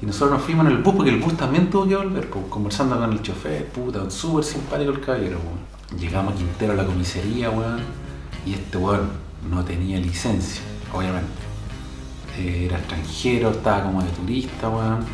y 0.01 0.05
nosotros 0.05 0.31
nos 0.31 0.41
fuimos 0.41 0.65
en 0.65 0.73
el 0.73 0.77
bus 0.79 0.93
porque 0.95 1.11
el 1.11 1.21
bus 1.21 1.37
también 1.37 1.69
tuvo 1.69 1.87
que 1.87 1.95
volver, 1.95 2.29
conversando 2.29 2.99
con 2.99 3.11
el 3.11 3.21
chofer, 3.21 3.67
puta, 3.67 4.09
súper 4.09 4.43
simpático 4.43 4.91
el 4.91 4.99
caballero, 4.99 5.37
weón. 5.37 5.99
Llegamos 5.99 6.33
a 6.33 6.37
Quintero 6.37 6.73
a 6.73 6.75
la 6.75 6.85
comisaría, 6.85 7.49
weón, 7.49 7.79
y 8.45 8.53
este 8.53 8.77
weón 8.77 9.09
no 9.49 9.63
tenía 9.63 9.97
licencia, 9.99 10.61
obviamente. 10.93 11.29
Eh, 12.37 12.65
era 12.65 12.77
extranjero, 12.77 13.51
estaba 13.51 13.83
como 13.83 14.03
de 14.03 14.09
turista, 14.09 14.69
weón. 14.69 15.05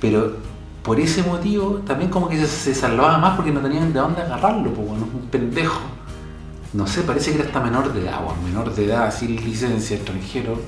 Pero 0.00 0.36
por 0.82 0.98
ese 1.00 1.22
motivo 1.22 1.82
también 1.86 2.10
como 2.10 2.28
que 2.28 2.42
se, 2.46 2.74
salvaba 2.74 3.18
más 3.18 3.36
porque 3.36 3.52
no 3.52 3.60
tenían 3.60 3.92
de 3.92 4.00
dónde 4.00 4.22
agarrarlo, 4.22 4.72
pues, 4.72 4.88
weón, 4.88 5.02
un 5.02 5.28
pendejo. 5.30 5.80
No 6.72 6.86
sé, 6.86 7.02
parece 7.02 7.30
que 7.30 7.38
era 7.40 7.46
hasta 7.46 7.60
menor 7.60 7.92
de 7.92 8.00
edad, 8.00 8.24
weón, 8.24 8.42
menor 8.42 8.74
de 8.74 8.86
edad, 8.86 9.14
sin 9.14 9.36
licencia, 9.36 9.96
extranjero 9.96 10.58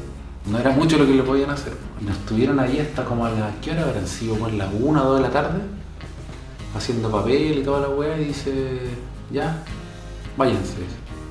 no 0.47 0.59
era 0.59 0.71
mucho 0.71 0.97
lo 0.99 1.07
que 1.07 1.15
le 1.15 1.23
podían 1.23 1.51
hacer. 1.51 1.73
Y 2.01 2.05
nos 2.05 2.17
estuvieron 2.17 2.61
ahí 2.61 2.79
hasta 2.79 3.05
como 3.05 3.27
a 3.27 3.31
las, 3.31 3.55
¿qué 3.57 3.73
hora 3.73 3.83
habrán 3.83 4.07
sido? 4.07 4.35
Como 4.35 4.49
las 4.49 4.69
1 4.73 5.03
o 5.03 5.05
2 5.05 5.17
de 5.17 5.23
la 5.23 5.31
tarde, 5.31 5.61
haciendo 6.75 7.11
papel 7.11 7.59
y 7.59 7.63
toda 7.63 7.81
la 7.81 7.89
weá, 7.89 8.19
y 8.19 8.27
dice, 8.27 8.81
ya, 9.33 9.63
váyanse. 10.37 10.77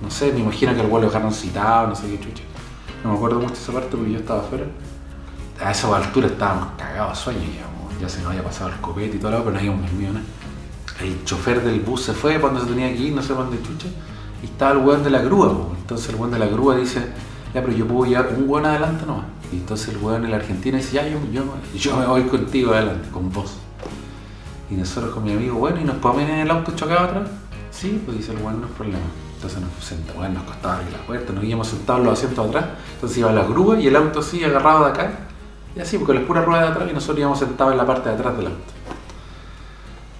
No 0.01 0.11
sé, 0.11 0.31
me 0.33 0.39
imagino 0.39 0.73
que 0.73 0.81
el 0.81 0.87
vuelo 0.87 1.07
lo 1.07 1.13
dejaron 1.13 1.33
citado, 1.33 1.87
no 1.87 1.95
sé 1.95 2.07
qué 2.07 2.19
chucha. 2.19 2.43
No 3.03 3.11
me 3.11 3.17
acuerdo 3.17 3.39
mucho 3.39 3.53
de 3.53 3.59
esa 3.59 3.71
parte 3.71 3.95
porque 3.95 4.11
yo 4.11 4.19
estaba 4.19 4.41
afuera. 4.41 4.65
A 5.63 5.71
esa 5.71 5.95
altura 5.95 6.27
estábamos 6.27 6.69
cagados 6.77 7.13
a 7.13 7.15
sueño, 7.15 7.39
digamos. 7.39 7.99
ya 8.01 8.09
se 8.09 8.19
nos 8.19 8.31
había 8.31 8.43
pasado 8.43 8.71
el 8.71 8.75
copete 8.81 9.15
y 9.15 9.19
todo 9.19 9.31
lo 9.31 9.39
pero 9.39 9.51
no 9.51 9.59
habíamos 9.59 9.81
dormido 9.81 10.13
nada. 10.13 10.25
El 10.99 11.23
chofer 11.23 11.63
del 11.63 11.79
bus 11.79 12.03
se 12.03 12.13
fue 12.13 12.39
cuando 12.41 12.59
se 12.59 12.67
tenía 12.67 12.93
que 12.93 13.01
ir, 13.01 13.13
no 13.13 13.21
sé 13.21 13.33
dónde 13.33 13.61
chucha, 13.61 13.87
y 14.41 14.45
estaba 14.45 14.71
el 14.71 14.77
weón 14.79 15.03
de 15.03 15.09
la 15.09 15.21
grúa, 15.21 15.69
entonces 15.77 16.09
el 16.09 16.15
weón 16.15 16.31
de 16.31 16.39
la 16.39 16.47
grúa 16.47 16.75
dice, 16.77 17.01
ya, 17.55 17.61
pero 17.63 17.71
yo 17.71 17.87
puedo 17.87 18.05
llevar 18.05 18.35
un 18.37 18.49
weón 18.49 18.65
adelante 18.65 19.05
nomás. 19.05 19.27
Y 19.49 19.55
entonces 19.55 19.87
el 19.95 19.97
weón 20.03 20.25
en 20.25 20.31
la 20.31 20.37
Argentina 20.37 20.77
dice, 20.77 20.95
ya, 20.95 21.07
yo, 21.07 21.17
yo, 21.31 21.95
me 21.97 22.05
voy 22.05 22.23
contigo 22.23 22.73
adelante, 22.73 23.07
con 23.09 23.31
vos. 23.31 23.53
Y 24.69 24.73
nosotros 24.73 25.13
con 25.13 25.23
mi 25.23 25.31
amigo, 25.31 25.55
bueno, 25.55 25.79
¿y 25.79 25.85
nos 25.85 25.95
podemos 25.95 26.23
en 26.23 26.39
el 26.39 26.51
auto 26.51 26.73
chocado 26.75 27.05
atrás? 27.05 27.29
Sí, 27.71 28.01
pues 28.03 28.17
dice 28.17 28.33
el 28.33 28.39
weón, 28.39 28.59
no 28.59 28.67
es 28.67 28.73
problema. 28.73 29.05
Entonces 29.35 29.61
nos 29.61 29.85
sentamos, 29.85 30.17
bueno, 30.17 30.33
nos 30.33 30.43
costaba 30.43 30.75
abrir 30.79 30.91
la 30.91 30.97
puerta, 31.05 31.31
nos 31.31 31.43
íbamos 31.45 31.67
sentados 31.69 32.03
los 32.03 32.13
asientos 32.19 32.45
atrás, 32.49 32.65
entonces 32.95 33.17
iba 33.19 33.31
la 33.31 33.43
grúa 33.43 33.79
y 33.79 33.87
el 33.87 33.95
auto 33.95 34.19
así 34.19 34.43
agarrado 34.43 34.83
de 34.85 34.91
acá, 34.91 35.11
y 35.77 35.79
así, 35.79 35.97
porque 35.97 36.13
las 36.13 36.23
puras 36.23 36.43
ruedas 36.43 36.65
de 36.65 36.71
atrás 36.73 36.89
y 36.91 36.93
nosotros 36.93 37.19
íbamos 37.19 37.39
sentados 37.39 37.71
en 37.71 37.77
la 37.77 37.85
parte 37.85 38.09
de 38.09 38.15
atrás 38.15 38.35
del 38.35 38.47
auto. 38.47 38.73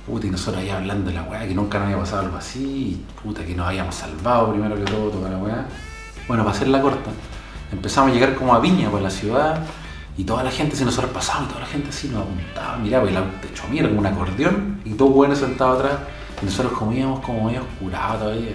Puta, 0.06 0.28
y 0.28 0.30
nosotros 0.30 0.64
ahí 0.64 0.70
hablando 0.70 1.10
de 1.10 1.16
la 1.16 1.24
weá, 1.24 1.46
que 1.46 1.54
nunca 1.54 1.80
nos 1.80 1.88
había 1.88 2.00
pasado 2.00 2.22
algo 2.22 2.38
así, 2.38 3.04
puta, 3.22 3.44
que 3.44 3.56
nos 3.56 3.68
habíamos 3.68 3.96
salvado 3.96 4.52
primero 4.52 4.76
que 4.76 4.84
todo, 4.84 5.10
toda 5.10 5.30
la 5.30 5.38
weá. 5.38 5.68
Bueno, 6.28 6.44
para 6.44 6.56
hacer 6.56 6.68
la 6.70 6.82
corta, 6.82 7.12
empezamos 7.72 8.12
a 8.12 8.14
llegar 8.14 8.36
como 8.36 8.56
a 8.56 8.60
Viña, 8.60 8.90
por 8.90 9.02
la 9.02 9.12
ciudad, 9.12 9.64
y 10.18 10.24
toda 10.24 10.44
la 10.44 10.52
gente, 10.52 10.76
si 10.76 10.84
nosotros 10.84 11.12
pasábamos, 11.12 11.50
toda 11.50 11.62
la 11.62 11.68
gente 11.68 11.90
así 11.90 12.08
nos 12.08 12.24
apuntaba, 12.24 12.78
miraba, 12.78 13.06
y 13.06 13.10
el 13.10 13.18
auto 13.18 13.48
hecho 13.48 13.64
mierda, 13.70 13.90
como 13.90 14.02
un 14.02 14.08
acordeón, 14.08 14.82
y 14.86 14.92
todos 14.94 15.14
buenos 15.14 15.40
sentados 15.40 15.80
atrás, 15.80 16.00
y 16.42 16.46
nosotros 16.46 16.74
como 16.74 16.94
íbamos 16.94 17.20
como 17.20 17.46
medio 17.46 17.62
oscurados 17.62 18.20
todavía, 18.22 18.54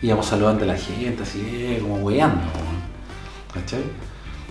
íbamos 0.00 0.26
saludando 0.26 0.64
a 0.64 0.66
la 0.68 0.76
gente, 0.76 1.22
así, 1.22 1.40
eh, 1.44 1.78
como 1.82 1.96
weando, 1.96 2.42
¿cachai? 3.52 3.84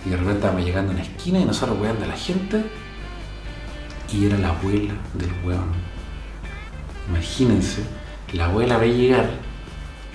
Y 0.06 0.10
de 0.10 0.16
repente 0.16 0.36
estábamos 0.36 0.64
llegando 0.64 0.92
a 0.92 0.94
una 0.94 1.02
esquina 1.02 1.40
y 1.40 1.44
nosotros 1.44 1.78
weando 1.80 2.04
a 2.04 2.08
la 2.08 2.16
gente, 2.16 2.64
y 4.12 4.26
era 4.26 4.38
la 4.38 4.50
abuela 4.50 4.94
del 5.14 5.32
weón. 5.44 5.72
Imagínense, 7.08 7.82
la 8.32 8.46
abuela 8.46 8.78
ve 8.78 8.94
llegar. 8.94 9.43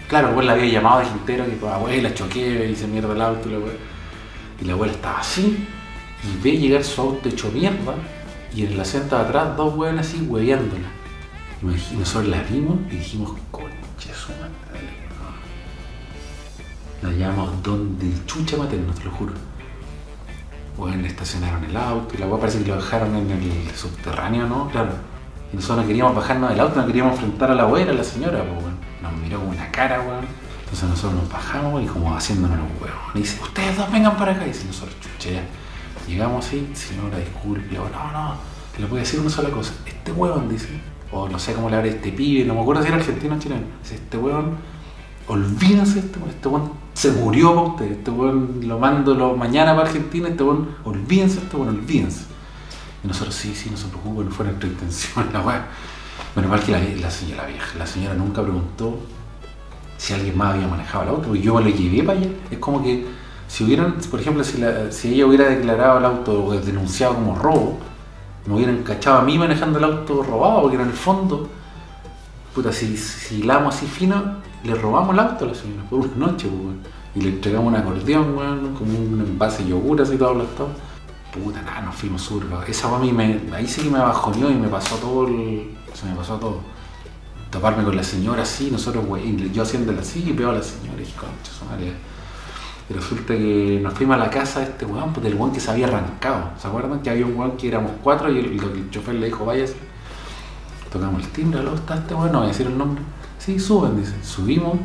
Claro, 0.10 0.26
la 0.26 0.32
abuela 0.32 0.54
había 0.54 0.74
llamado 0.74 1.02
a 1.02 1.04
Quintero 1.04 1.46
que 1.46 1.52
pues, 1.52 1.72
abuela 1.72 2.12
choqué 2.16 2.76
se 2.76 2.88
mierda 2.88 3.14
el 3.14 3.22
auto 3.22 3.48
y 3.48 3.52
la 3.52 3.58
abuela. 3.58 3.80
Y 4.60 4.66
la 4.66 4.74
abuela 4.74 4.94
estaba 4.94 5.20
así 5.20 5.68
y 6.24 6.44
ve 6.44 6.58
llegar 6.58 6.84
su 6.84 7.00
auto 7.00 7.30
hecho 7.30 7.52
mierda 7.52 7.94
y 8.56 8.66
en 8.66 8.74
el 8.74 8.80
asiento 8.80 9.16
de 9.16 9.22
atrás 9.22 9.56
dos 9.56 9.76
hueones 9.76 10.08
así 10.08 10.26
hueveándola. 10.28 10.88
Y 11.62 11.96
nosotros 11.96 12.28
la 12.28 12.42
vimos 12.42 12.80
y 12.90 12.96
dijimos, 12.96 13.38
concha 13.52 14.12
su 14.16 14.32
madre. 14.32 14.90
La 17.04 17.12
llamamos 17.12 17.62
donde 17.62 18.12
chucha 18.26 18.58
materna, 18.58 18.92
te 18.96 19.04
lo 19.04 19.12
juro. 19.12 19.34
Bueno, 20.76 21.06
estacionaron 21.06 21.64
el 21.66 21.78
auto 21.78 22.16
y 22.16 22.18
la 22.18 22.26
hueá 22.26 22.40
parece 22.40 22.64
que 22.64 22.70
lo 22.70 22.78
dejaron 22.78 23.16
en 23.16 23.30
el 23.30 23.76
subterráneo, 23.76 24.48
¿no? 24.48 24.70
Claro 24.70 24.94
y 25.52 25.56
nosotros 25.56 25.80
no 25.80 25.88
queríamos 25.88 26.16
bajarnos 26.16 26.50
del 26.52 26.60
auto, 26.60 26.80
no 26.80 26.88
queríamos 26.88 27.14
enfrentar 27.14 27.52
a 27.52 27.56
la 27.56 27.64
abuela, 27.64 27.92
a 27.92 27.96
la 27.96 28.04
señora, 28.04 28.44
pues, 28.44 28.69
Nos 29.02 29.14
miró 29.14 29.40
con 29.40 29.50
una 29.50 29.72
cara, 29.72 30.02
weón. 30.02 30.26
Entonces 30.64 30.90
nosotros 30.90 31.22
nos 31.22 31.32
bajamos 31.32 31.84
y 31.84 31.88
como 31.88 32.16
haciéndonos 32.16 32.58
los 32.58 32.82
huevos. 32.82 33.02
Y 33.16 33.20
dice, 33.20 33.42
ustedes 33.42 33.78
dos 33.78 33.92
vengan 33.92 34.18
para 34.18 34.34
acá. 34.34 34.46
Y 34.46 34.50
dice, 34.50 34.66
nosotros, 34.66 34.96
chucha, 35.00 35.32
ya. 35.32 35.44
Llegamos 36.08 36.46
así, 36.46 36.70
señora, 36.74 37.18
disculpe. 37.18 37.62
Le 37.62 37.70
digo, 37.70 37.90
no, 37.92 38.12
no, 38.12 38.36
le 38.78 38.86
voy 38.86 39.00
a 39.00 39.02
decir 39.02 39.20
una 39.20 39.30
sola 39.30 39.50
cosa. 39.50 39.74
Este 39.86 40.12
huevón, 40.12 40.48
dice, 40.50 40.70
o 41.12 41.28
no 41.28 41.40
sé 41.40 41.54
cómo 41.54 41.70
le 41.70 41.76
habla 41.76 41.90
este 41.90 42.12
pibe, 42.12 42.46
no 42.46 42.54
me 42.54 42.62
acuerdo 42.62 42.82
si 42.82 42.88
era 42.88 42.98
argentino 42.98 43.36
o 43.36 43.40
chileno. 43.40 43.62
Dice, 43.84 43.96
este 43.96 44.18
huevón, 44.18 44.58
olvídense 45.28 46.00
este 46.00 46.18
huevón, 46.18 46.30
este 46.30 46.48
huevón 46.48 46.72
se 46.94 47.12
murió 47.12 47.56
para 47.56 47.68
usted, 47.68 47.92
este 47.92 48.12
huevón 48.12 48.60
lo 48.64 48.80
mando 48.80 49.16
lo, 49.16 49.36
mañana 49.36 49.76
para 49.76 49.88
Argentina, 49.88 50.30
este 50.30 50.44
huevón, 50.44 50.76
olvídense 50.84 51.40
este 51.40 51.56
huevón, 51.56 51.76
olvídense. 51.76 52.26
Y 53.04 53.08
nosotros, 53.08 53.36
sí, 53.36 53.54
sí, 53.56 53.70
no 53.70 53.78
se 53.78 53.88
preocupen, 53.88 54.26
no 54.26 54.32
fue 54.32 54.46
nuestra 54.46 54.70
intención, 54.70 55.30
la 55.34 55.42
weá. 55.42 55.68
Bueno, 56.34 56.48
igual 56.48 56.64
que 56.64 56.98
la, 57.02 57.12
señora 57.12 57.46
vieja, 57.46 57.78
la 57.78 57.86
señora 57.86 58.14
nunca 58.14 58.42
preguntó 58.42 59.00
si 59.98 60.14
alguien 60.14 60.38
más 60.38 60.54
había 60.56 60.68
manejado 60.68 61.04
el 61.04 61.10
auto, 61.10 61.24
porque 61.28 61.42
yo 61.42 61.60
lo 61.60 61.70
llevé 61.70 62.04
para 62.04 62.20
allá. 62.20 62.30
Es 62.50 62.60
como 62.60 62.84
que 62.84 63.06
si 63.48 63.64
hubieran, 63.64 63.96
por 64.10 64.20
ejemplo, 64.20 64.44
si, 64.44 65.14
ella 65.14 65.26
hubiera 65.26 65.50
declarado 65.50 66.00
el 66.00 66.06
auto 66.06 66.46
o 66.46 66.60
denunciado 66.60 67.16
como 67.16 67.36
robo, 67.36 67.80
me 68.46 68.56
hubieran 68.56 68.84
cachado 68.84 69.20
a 69.20 69.22
mí 69.24 69.38
manejando 69.38 69.80
el 69.80 69.86
auto 69.86 70.24
robado, 70.24 70.62
porque 70.62 70.78
en 70.78 70.84
el 70.84 70.94
fondo, 70.94 71.50
puta, 72.54 72.72
si, 72.72 72.96
si 72.96 73.40
hilamos 73.40 73.76
así 73.76 73.86
fino, 73.88 74.38
le 74.64 74.76
robamos 74.76 75.14
el 75.14 75.20
auto 75.20 75.46
a 75.46 75.48
la 75.50 75.56
señora 75.56 75.84
por 75.90 76.00
una 76.00 76.28
noche, 76.28 76.48
pues, 76.48 76.76
y 77.16 77.22
le 77.22 77.30
entregamos 77.30 77.68
un 77.68 77.76
acordeón, 77.76 78.38
weón, 78.38 78.76
como 78.76 78.98
un 78.98 79.20
envase 79.22 79.64
de 79.64 79.72
yogur 79.72 80.02
así 80.02 80.16
todo 80.16 80.30
aplastado 80.30 80.70
puta, 81.32 81.62
nada, 81.62 81.82
nos 81.82 81.96
fuimos 81.96 82.22
sur. 82.22 82.44
Esa 82.68 82.94
a 82.94 83.00
mí 83.00 83.12
me, 83.12 83.42
ahí 83.54 83.68
sí 83.68 83.82
que 83.82 83.90
me 83.90 84.00
bajoneó 84.00 84.50
y 84.50 84.56
me 84.56 84.68
pasó 84.68 84.96
todo 84.96 85.28
el, 85.28 85.78
se 85.94 86.06
me 86.06 86.16
pasó 86.16 86.38
todo. 86.38 86.62
Toparme 87.50 87.84
con 87.84 87.96
la 87.96 88.04
señora 88.04 88.44
así, 88.44 88.70
nosotros, 88.72 89.06
güey, 89.06 89.52
yo 89.52 89.64
haciéndola 89.64 90.02
así 90.02 90.24
y 90.28 90.34
veo 90.34 90.52
a 90.52 90.54
la 90.54 90.64
señora 90.64 91.02
y 91.02 91.12
concha, 91.14 91.52
su 91.58 91.66
madre. 91.66 91.94
Y 92.90 92.94
resulta 92.94 93.36
que 93.36 93.80
nos 93.82 93.94
fuimos 93.94 94.16
a 94.16 94.20
la 94.20 94.30
casa 94.30 94.60
de 94.60 94.66
este 94.66 94.86
weón, 94.86 95.14
pues 95.14 95.24
del 95.24 95.36
weón 95.36 95.52
que 95.52 95.60
se 95.60 95.70
había 95.72 95.88
arrancado. 95.88 96.52
¿Se 96.58 96.68
acuerdan? 96.68 97.02
Que 97.02 97.10
había 97.10 97.26
un 97.26 97.36
weón 97.36 97.58
que 97.58 97.68
éramos 97.68 97.92
cuatro 98.04 98.32
y 98.32 98.40
el, 98.40 98.90
chofer 98.90 99.16
le 99.16 99.28
dijo, 99.28 99.46
váyase. 99.46 99.76
Tocamos 100.92 101.24
el 101.24 101.30
timbre, 101.30 101.62
¿lo 101.62 101.76
está 101.76 101.96
este 101.96 102.16
weón? 102.16 102.32
No 102.32 102.40
voy 102.40 102.46
a 102.46 102.52
decir 102.52 102.68
el 102.68 102.78
nombre. 102.78 103.02
Sí, 103.38 103.60
suben, 103.60 104.00
dice. 104.00 104.16
Subimos 104.24 104.78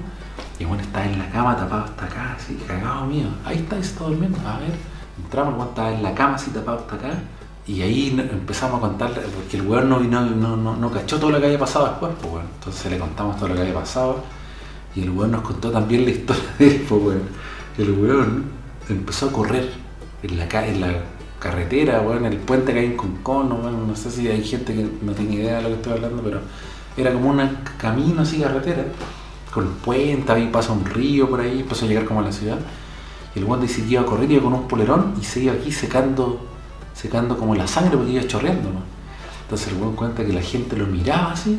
y 0.59 0.64
bueno, 0.64 0.83
está 0.83 1.04
en 1.04 1.18
la 1.18 1.30
cama 1.30 1.57
tapado 1.57 1.85
hasta 1.85 2.04
acá, 2.04 2.37
así, 2.38 2.54
cagado 2.66 3.07
mío. 3.07 3.26
Ahí 3.44 3.57
está, 3.57 3.78
está 3.78 4.04
durmiendo. 4.04 4.38
A 4.46 4.59
ver 4.59 4.93
Entramos, 5.22 5.55
el 5.55 5.68
estaba 5.68 5.92
en 5.92 6.03
la 6.03 6.14
cama 6.14 6.35
así 6.35 6.50
tapado 6.50 6.79
hasta 6.79 6.96
acá. 6.96 7.22
Y 7.66 7.81
ahí 7.81 8.09
empezamos 8.31 8.79
a 8.79 8.81
contarle, 8.81 9.20
porque 9.35 9.57
el 9.57 9.66
weón 9.66 9.88
no, 9.88 10.00
no, 10.00 10.57
no, 10.57 10.77
no, 10.77 10.90
cachó 10.90 11.18
todo 11.18 11.31
lo 11.31 11.40
que 11.40 11.46
había 11.46 11.59
pasado 11.59 11.87
después, 11.87 12.12
pues 12.20 12.33
bueno. 12.33 12.48
Entonces 12.59 12.92
le 12.92 12.98
contamos 12.98 13.37
todo 13.37 13.48
lo 13.48 13.55
que 13.55 13.62
había 13.62 13.74
pasado. 13.74 14.22
Y 14.94 15.03
el 15.03 15.11
weón 15.11 15.31
nos 15.31 15.42
contó 15.42 15.70
también 15.70 16.05
la 16.05 16.11
historia 16.11 16.44
de 16.59 16.66
él, 16.66 16.87
pues. 16.88 17.18
El 17.79 17.90
weón 17.92 18.44
empezó 18.88 19.29
a 19.29 19.33
correr 19.33 19.70
en 20.22 20.37
la, 20.37 20.44
en 20.66 20.81
la 20.81 20.92
carretera, 21.38 22.00
weón, 22.03 22.27
en 22.27 22.33
el 22.33 22.38
puente 22.38 22.72
que 22.72 22.81
hay 22.81 22.87
en 22.87 22.96
Concón, 22.96 23.48
bueno, 23.48 23.87
no 23.87 23.96
sé 23.96 24.11
si 24.11 24.29
hay 24.29 24.44
gente 24.44 24.74
que 24.74 24.87
no 25.03 25.12
tiene 25.12 25.37
idea 25.37 25.57
de 25.57 25.62
lo 25.62 25.68
que 25.68 25.74
estoy 25.74 25.92
hablando, 25.94 26.22
pero 26.22 26.40
era 26.96 27.12
como 27.12 27.31
un 27.31 27.59
camino 27.79 28.22
así, 28.22 28.40
carretera, 28.40 28.85
con 29.53 29.64
el 29.64 29.70
puente, 29.70 30.33
ahí 30.33 30.48
pasa 30.53 30.72
un 30.72 30.85
río 30.85 31.29
por 31.29 31.40
ahí, 31.40 31.61
empezó 31.61 31.87
a 31.87 31.88
llegar 31.88 32.05
como 32.05 32.20
a 32.20 32.24
la 32.24 32.33
ciudad 32.33 32.59
el 33.34 33.44
guante 33.44 33.66
se 33.66 33.80
iba 33.82 34.02
a 34.02 34.06
correr, 34.06 34.30
iba 34.30 34.42
con 34.42 34.54
un 34.54 34.68
polerón 34.68 35.14
y 35.20 35.24
se 35.24 35.40
iba 35.40 35.54
aquí 35.54 35.72
secando, 35.72 36.46
secando 36.94 37.36
como 37.36 37.54
la 37.54 37.66
sangre 37.66 37.96
porque 37.96 38.12
iba 38.12 38.26
chorreando. 38.26 38.70
¿no? 38.70 38.80
Entonces 39.42 39.68
el 39.68 39.74
buen 39.74 39.96
cuenta 39.96 40.24
que 40.24 40.32
la 40.32 40.40
gente 40.40 40.76
lo 40.76 40.86
miraba 40.86 41.32
así 41.32 41.58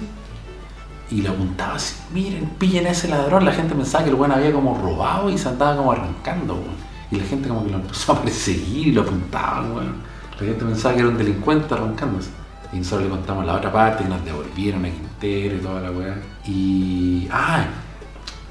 y 1.11 1.21
le 1.21 1.29
apuntaba 1.29 1.75
así, 1.75 1.95
miren, 2.13 2.49
pillen 2.57 2.87
a 2.87 2.91
ese 2.91 3.07
ladrón. 3.09 3.45
La 3.45 3.51
gente 3.51 3.75
pensaba 3.75 4.03
que 4.05 4.09
el 4.09 4.15
buen 4.15 4.31
había 4.31 4.51
como 4.53 4.77
robado 4.77 5.29
y 5.29 5.37
se 5.37 5.49
andaba 5.49 5.75
como 5.75 5.91
arrancando. 5.91 6.63
Y 7.11 7.17
la 7.17 7.25
gente 7.25 7.49
como 7.49 7.65
que 7.65 7.71
lo 7.71 7.77
empezó 7.77 8.13
a 8.13 8.21
perseguir 8.21 8.87
y 8.87 8.91
lo 8.91 9.01
apuntaban. 9.01 9.95
La 10.39 10.45
gente 10.45 10.65
pensaba 10.65 10.95
que 10.95 11.01
era 11.01 11.09
un 11.09 11.17
delincuente 11.17 11.73
arrancándose. 11.73 12.29
Y 12.73 12.77
nosotros 12.77 13.03
le 13.03 13.09
contamos 13.09 13.45
la 13.45 13.55
otra 13.55 13.71
parte 13.71 14.03
que 14.03 14.09
nos 14.09 14.23
devolvieron 14.25 14.83
a 14.85 14.89
Quintero 14.89 15.55
y 15.55 15.59
toda 15.59 15.81
la 15.81 15.91
weá. 15.91 16.17
Y. 16.47 17.27
¡Ah! 17.31 17.65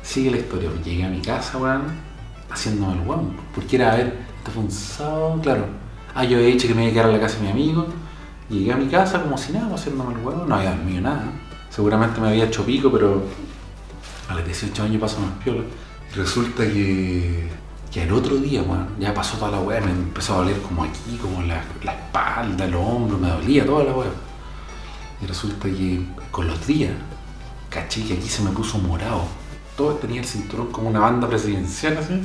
Sigue 0.02 0.30
la 0.30 0.36
historia. 0.36 0.70
Llegué 0.84 1.04
a 1.04 1.08
mi 1.08 1.20
casa, 1.20 1.58
weón 1.58 2.13
haciéndome 2.50 2.94
el 2.94 3.00
guapo. 3.00 3.26
Porque 3.54 3.76
era, 3.76 3.92
a 3.92 3.96
ver, 3.96 4.18
esto 4.38 4.50
fue 4.50 4.62
un 4.62 4.70
sábado, 4.70 5.40
claro. 5.42 5.66
Ah, 6.14 6.24
yo 6.24 6.38
he 6.38 6.46
dicho 6.46 6.68
que 6.68 6.74
me 6.74 6.82
iba 6.82 6.90
a 6.90 6.94
quedar 6.94 7.06
a 7.06 7.12
la 7.12 7.20
casa 7.20 7.38
de 7.38 7.44
mi 7.44 7.50
amigo. 7.50 7.86
Llegué 8.48 8.72
a 8.72 8.76
mi 8.76 8.86
casa 8.86 9.22
como 9.22 9.36
si 9.36 9.52
nada, 9.52 9.74
haciéndome 9.74 10.14
el 10.14 10.24
huevo. 10.24 10.44
No 10.46 10.54
había 10.54 10.70
dormido 10.70 11.00
nada. 11.00 11.24
Seguramente 11.70 12.20
me 12.20 12.28
había 12.28 12.44
hecho 12.44 12.64
pico, 12.64 12.90
pero 12.92 13.24
a 14.28 14.34
los 14.34 14.44
18 14.44 14.82
años 14.82 15.00
paso 15.00 15.20
más 15.20 15.32
piola. 15.42 15.62
Y 16.12 16.16
resulta 16.16 16.64
que, 16.64 17.48
que 17.90 18.02
el 18.02 18.12
otro 18.12 18.36
día, 18.36 18.62
bueno, 18.62 18.86
ya 18.98 19.12
pasó 19.12 19.36
toda 19.38 19.50
la 19.50 19.60
hueá, 19.60 19.80
me 19.80 19.90
empezó 19.90 20.34
a 20.34 20.36
doler 20.38 20.60
como 20.60 20.84
aquí, 20.84 21.18
como 21.20 21.42
la, 21.42 21.64
la 21.82 21.92
espalda, 21.94 22.66
los 22.66 22.80
hombros, 22.80 23.20
me 23.20 23.28
dolía 23.28 23.66
toda 23.66 23.84
la 23.84 23.92
hueá. 23.92 24.10
Y 25.20 25.26
resulta 25.26 25.68
que 25.68 26.06
con 26.30 26.46
los 26.46 26.66
días, 26.66 26.92
caché 27.70 28.04
que 28.04 28.14
aquí 28.14 28.28
se 28.28 28.42
me 28.42 28.50
puso 28.50 28.78
morado. 28.78 29.24
Todo 29.76 29.94
tenía 29.94 30.20
el 30.20 30.26
cinturón 30.26 30.68
como 30.68 30.88
una 30.88 31.00
banda 31.00 31.28
presidencial 31.28 31.98
así 31.98 32.22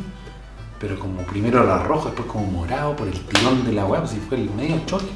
pero 0.80 0.98
como 0.98 1.22
primero 1.24 1.64
era 1.64 1.84
rojo, 1.84 2.06
después 2.06 2.28
como 2.28 2.46
morado 2.46 2.96
por 2.96 3.08
el 3.08 3.20
tirón 3.26 3.66
de 3.66 3.74
la 3.74 3.86
web, 3.86 4.08
si 4.08 4.18
fue 4.18 4.38
el 4.38 4.50
medio 4.52 4.80
choque. 4.86 5.12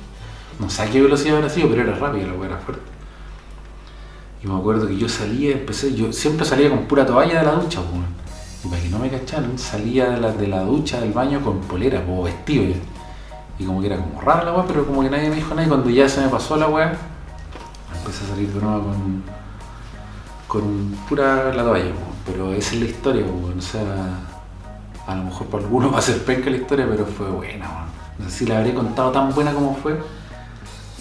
No 0.59 0.69
sé 0.69 0.83
a 0.83 0.91
qué 0.91 1.01
velocidad 1.01 1.37
habrá 1.37 1.49
sido, 1.49 1.69
pero 1.69 1.83
era 1.83 1.95
rápido, 1.95 2.27
la 2.27 2.33
web 2.33 2.49
era 2.49 2.57
fuerte. 2.57 2.83
Y 4.43 4.47
me 4.47 4.57
acuerdo 4.57 4.87
que 4.87 4.97
yo 4.97 5.07
salía, 5.07 5.53
empecé, 5.53 5.95
yo 5.95 6.11
siempre 6.11 6.45
salía 6.45 6.69
con 6.69 6.85
pura 6.85 7.05
toalla 7.05 7.39
de 7.39 7.45
la 7.45 7.53
ducha, 7.53 7.79
pues. 7.79 8.03
Y 8.65 8.67
para 8.67 8.81
que 8.81 8.89
no 8.89 8.99
me 8.99 9.09
cacharan, 9.09 9.57
salía 9.57 10.09
de 10.09 10.19
la, 10.19 10.31
de 10.31 10.47
la 10.47 10.63
ducha 10.63 10.99
del 10.99 11.13
baño 11.13 11.41
con 11.41 11.61
polera, 11.61 12.03
o 12.09 12.23
vestido 12.23 12.65
ya. 12.65 12.75
Y 13.57 13.65
como 13.65 13.79
que 13.79 13.87
era 13.87 13.97
como 13.97 14.19
rara 14.19 14.43
la 14.43 14.53
web, 14.53 14.65
pero 14.67 14.85
como 14.85 15.01
que 15.01 15.09
nadie 15.09 15.29
me 15.29 15.37
dijo 15.37 15.49
nada. 15.51 15.65
Y 15.65 15.69
cuando 15.69 15.89
ya 15.89 16.09
se 16.09 16.21
me 16.21 16.27
pasó 16.27 16.57
la 16.57 16.67
web, 16.67 16.89
empecé 17.97 18.25
a 18.25 18.27
salir 18.27 18.51
de 18.51 18.61
nuevo 18.61 18.83
con, 18.83 19.23
con 20.47 20.97
pura 21.07 21.53
la 21.53 21.63
toalla, 21.63 21.91
pero 22.25 22.53
esa 22.53 22.75
es 22.75 22.79
la 22.81 22.85
historia, 22.85 23.25
pues, 23.25 23.57
o 23.57 23.61
sea 23.61 24.19
a 25.07 25.15
lo 25.15 25.23
mejor 25.23 25.47
para 25.47 25.63
algunos 25.63 25.93
va 25.93 25.99
a 25.99 26.01
ser 26.01 26.23
penca 26.23 26.49
la 26.49 26.57
historia, 26.57 26.87
pero 26.89 27.05
fue 27.05 27.29
buena, 27.29 27.85
No 28.17 28.29
sé 28.29 28.39
si 28.39 28.45
la 28.45 28.59
habré 28.59 28.73
contado 28.73 29.11
tan 29.11 29.33
buena 29.33 29.53
como 29.53 29.75
fue. 29.75 29.99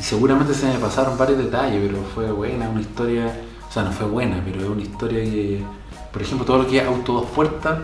Seguramente 0.00 0.54
se 0.54 0.66
me 0.66 0.78
pasaron 0.78 1.16
varios 1.16 1.38
detalles, 1.38 1.80
pero 1.86 2.02
fue 2.14 2.32
buena, 2.32 2.68
una 2.68 2.80
historia. 2.80 3.32
O 3.68 3.72
sea, 3.72 3.84
no 3.84 3.92
fue 3.92 4.06
buena, 4.06 4.42
pero 4.44 4.60
es 4.62 4.68
una 4.68 4.82
historia 4.82 5.22
que. 5.22 5.64
Por 6.12 6.22
ejemplo, 6.22 6.44
todo 6.44 6.58
lo 6.58 6.66
que 6.66 6.78
es 6.78 6.86
auto 6.86 7.12
dos 7.14 7.26
puertas, 7.30 7.78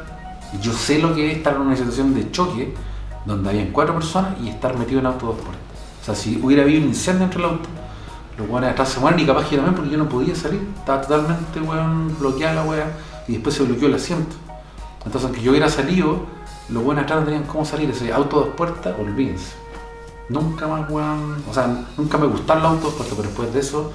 yo 0.60 0.72
sé 0.72 0.98
lo 0.98 1.14
que 1.14 1.30
es 1.30 1.38
estar 1.38 1.54
en 1.54 1.62
una 1.62 1.76
situación 1.76 2.14
de 2.14 2.30
choque 2.30 2.74
donde 3.24 3.48
habían 3.48 3.68
cuatro 3.68 3.94
personas 3.94 4.34
y 4.42 4.48
estar 4.48 4.76
metido 4.76 5.00
en 5.00 5.06
auto 5.06 5.26
dos 5.26 5.36
puertas. 5.36 5.62
O 6.02 6.04
sea, 6.04 6.14
si 6.14 6.38
hubiera 6.42 6.62
habido 6.62 6.82
un 6.82 6.88
incendio 6.88 7.24
entre 7.24 7.38
el 7.38 7.46
auto, 7.46 7.68
los 8.36 8.46
buenos 8.46 8.70
atrás 8.70 8.90
se 8.90 9.00
mueren 9.00 9.20
y 9.20 9.26
capaz 9.26 9.48
que 9.48 9.56
yo 9.56 9.62
también 9.62 9.76
porque 9.76 9.90
yo 9.90 9.98
no 9.98 10.08
podía 10.08 10.34
salir. 10.34 10.60
Estaba 10.78 11.00
totalmente 11.00 11.60
weón, 11.60 12.14
bloqueada 12.18 12.54
la 12.56 12.64
weá 12.64 12.86
y 13.28 13.32
después 13.32 13.54
se 13.54 13.62
bloqueó 13.62 13.88
el 13.88 13.94
asiento. 13.94 14.34
Entonces, 15.04 15.24
aunque 15.24 15.42
yo 15.42 15.52
hubiera 15.52 15.68
salido, 15.68 16.22
los 16.68 16.82
buenos 16.82 17.04
atrás 17.04 17.20
no 17.20 17.26
tenían 17.26 17.44
cómo 17.44 17.64
salir. 17.64 17.90
Ese 17.90 18.12
auto 18.12 18.40
dos 18.40 18.48
puertas, 18.56 18.94
olvídense. 18.98 19.52
Nunca 20.28 20.66
más, 20.66 20.90
weón. 20.90 21.42
O 21.48 21.54
sea, 21.54 21.86
nunca 21.96 22.18
me 22.18 22.26
gustaron 22.26 22.62
los 22.62 22.72
autos 22.72 22.84
dos 22.84 22.94
puertas, 22.94 23.16
pero 23.16 23.28
después 23.28 23.54
de 23.54 23.60
eso, 23.60 23.92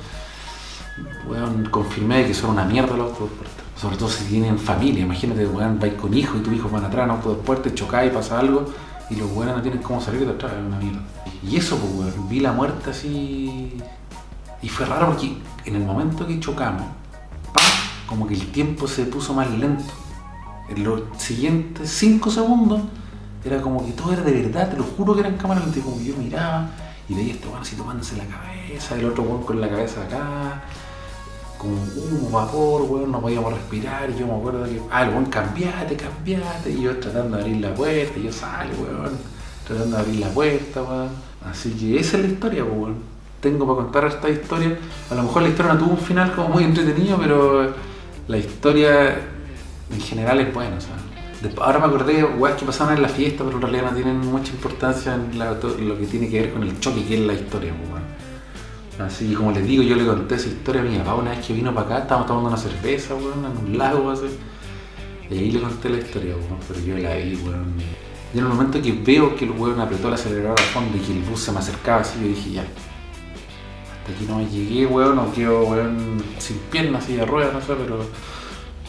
weón, 1.27 1.67
confirmé 1.69 2.25
que 2.25 2.33
son 2.33 2.51
una 2.51 2.65
mierda 2.65 2.95
los 2.95 3.07
autos 3.07 3.19
dos 3.19 3.29
puertas. 3.29 3.63
Sobre 3.79 3.97
todo 3.97 4.09
si 4.09 4.23
tienen 4.25 4.57
familia, 4.57 5.01
imagínate, 5.01 5.45
weón, 5.45 5.79
vais 5.79 5.93
con 5.95 6.13
hijos 6.13 6.37
y 6.37 6.43
tus 6.43 6.53
hijos 6.53 6.71
van 6.71 6.85
atrás 6.85 7.05
en 7.05 7.11
auto 7.11 7.29
dos 7.29 7.39
puertas, 7.39 7.73
chocáis 7.73 8.11
y 8.11 8.15
pasa 8.15 8.39
algo 8.39 8.65
y 9.09 9.15
los 9.15 9.29
weones 9.31 9.55
no 9.55 9.61
tienen 9.61 9.81
cómo 9.81 9.99
salir 9.99 10.25
de 10.25 10.31
atrás, 10.31 10.53
es 10.53 10.65
una 10.65 10.77
mierda. 10.77 11.01
Y 11.43 11.57
eso, 11.57 11.77
pues, 11.77 12.15
weón, 12.15 12.29
vi 12.29 12.39
la 12.39 12.53
muerte 12.53 12.91
así. 12.91 13.77
Y 14.61 14.69
fue 14.69 14.85
raro 14.85 15.07
porque 15.07 15.37
en 15.65 15.75
el 15.75 15.83
momento 15.83 16.25
que 16.25 16.39
chocamos. 16.39 16.83
Como 18.13 18.27
que 18.27 18.35
el 18.35 18.51
tiempo 18.51 18.87
se 18.87 19.05
puso 19.05 19.33
más 19.33 19.49
lento. 19.49 19.91
En 20.69 20.83
los 20.83 21.01
siguientes 21.17 21.89
5 21.89 22.29
segundos 22.29 22.81
era 23.43 23.59
como 23.59 23.83
que 23.83 23.91
todo 23.93 24.13
era 24.13 24.21
de 24.21 24.31
verdad, 24.31 24.69
te 24.69 24.77
lo 24.77 24.83
juro 24.83 25.15
que 25.15 25.21
eran 25.21 25.35
cámaras 25.35 25.65
lentas, 25.65 25.83
como 25.83 25.99
yo 25.99 26.15
miraba 26.15 26.69
y 27.09 27.15
veía 27.15 27.33
este 27.33 27.47
weón 27.47 27.61
así 27.61 27.75
tomándose 27.75 28.15
la 28.15 28.25
cabeza, 28.25 28.95
el 28.95 29.05
otro 29.05 29.23
weón 29.23 29.43
con 29.43 29.59
la 29.59 29.67
cabeza 29.67 30.03
acá, 30.03 30.61
como 31.57 31.73
humo, 31.73 32.29
vapor, 32.29 32.83
weón, 32.83 33.11
no 33.11 33.19
podíamos 33.19 33.51
respirar, 33.51 34.11
y 34.11 34.19
yo 34.19 34.27
me 34.27 34.35
acuerdo 34.35 34.63
que, 34.65 34.79
ah, 34.91 35.03
el 35.03 35.09
weón, 35.09 35.25
cambiate, 35.25 35.95
cambiate, 35.97 36.69
y 36.69 36.83
yo 36.83 36.97
tratando 36.99 37.37
de 37.37 37.43
abrir 37.43 37.61
la 37.61 37.73
puerta, 37.73 38.19
y 38.19 38.23
yo 38.23 38.31
sale, 38.31 38.73
weón, 38.75 39.17
tratando 39.67 39.97
de 39.97 40.01
abrir 40.03 40.19
la 40.19 40.29
puerta, 40.29 40.83
weón. 40.83 41.09
Así 41.49 41.71
que 41.71 41.99
esa 41.99 42.17
es 42.17 42.23
la 42.23 42.29
historia, 42.29 42.63
pues, 42.63 42.77
weón. 42.77 42.95
Tengo 43.41 43.65
para 43.65 43.83
contar 43.83 44.05
esta 44.05 44.29
historia. 44.29 44.77
A 45.11 45.15
lo 45.15 45.23
mejor 45.23 45.41
la 45.41 45.49
historia 45.49 45.73
no 45.73 45.79
tuvo 45.79 45.91
un 45.91 45.97
final 45.97 46.33
como 46.33 46.47
muy 46.49 46.63
entretenido, 46.63 47.17
pero 47.17 47.73
la 48.27 48.37
historia 48.37 49.17
en 49.91 50.01
general 50.01 50.39
es 50.39 50.53
buena, 50.53 50.77
o 50.77 50.81
sea. 50.81 50.95
Ahora 51.61 51.79
me 51.79 51.85
acordé, 51.87 52.23
weas 52.23 52.55
que 52.55 52.65
pasaron 52.65 52.95
en 52.95 53.01
la 53.01 53.09
fiesta, 53.09 53.43
pero 53.43 53.57
en 53.57 53.61
realidad 53.61 53.91
no 53.91 53.95
tienen 53.95 54.17
mucha 54.17 54.53
importancia 54.53 55.15
en 55.15 55.37
lo 55.37 55.97
que 55.97 56.05
tiene 56.05 56.29
que 56.29 56.39
ver 56.41 56.53
con 56.53 56.63
el 56.63 56.79
choque 56.79 57.03
que 57.03 57.15
es 57.15 57.19
la 57.19 57.33
historia, 57.33 57.73
pues, 57.77 57.89
weón. 57.89 58.03
Así 59.05 59.29
que 59.29 59.35
como 59.35 59.51
les 59.51 59.67
digo, 59.67 59.83
yo 59.83 59.95
le 59.95 60.05
conté 60.05 60.35
esa 60.35 60.47
historia 60.47 60.81
a 60.81 60.85
mi 60.85 60.97
papá 60.99 61.15
una 61.15 61.31
vez 61.31 61.45
que 61.45 61.53
vino 61.53 61.73
para 61.73 61.87
acá, 61.87 61.97
estábamos 62.03 62.27
tomando 62.27 62.49
una 62.49 62.57
cerveza, 62.57 63.15
weón, 63.15 63.43
en 63.45 63.57
un 63.65 63.77
lago. 63.77 64.13
Y 65.29 65.37
ahí 65.37 65.51
le 65.51 65.59
conté 65.59 65.89
la 65.89 65.97
historia, 65.97 66.35
weón, 66.35 66.59
pero 66.65 66.79
yo 66.79 66.97
la 66.97 67.15
vi, 67.15 67.35
weón. 67.35 67.73
Y 68.33 68.37
en 68.37 68.45
el 68.45 68.49
momento 68.49 68.81
que 68.81 68.93
veo 68.93 69.35
que 69.35 69.43
el 69.43 69.51
weón 69.51 69.81
apretó 69.81 70.07
el 70.07 70.13
acelerador 70.13 70.57
a 70.57 70.63
fondo 70.63 70.97
y 70.97 71.01
que 71.01 71.11
el 71.11 71.23
bus 71.23 71.41
se 71.41 71.51
me 71.51 71.59
acercaba 71.59 72.01
así, 72.01 72.19
yo 72.21 72.27
dije, 72.27 72.51
ya. 72.51 72.65
Hasta 74.03 74.15
aquí 74.15 74.25
no 74.27 74.37
me 74.39 74.45
llegué, 74.45 74.85
weón, 74.85 75.17
o 75.17 75.31
quedo, 75.31 75.63
weón, 75.63 76.21
sin 76.37 76.57
piernas, 76.69 77.05
así 77.05 77.15
de 77.15 77.25
ruedas, 77.25 77.53
no 77.53 77.61
sé, 77.61 77.73
pero 77.73 78.05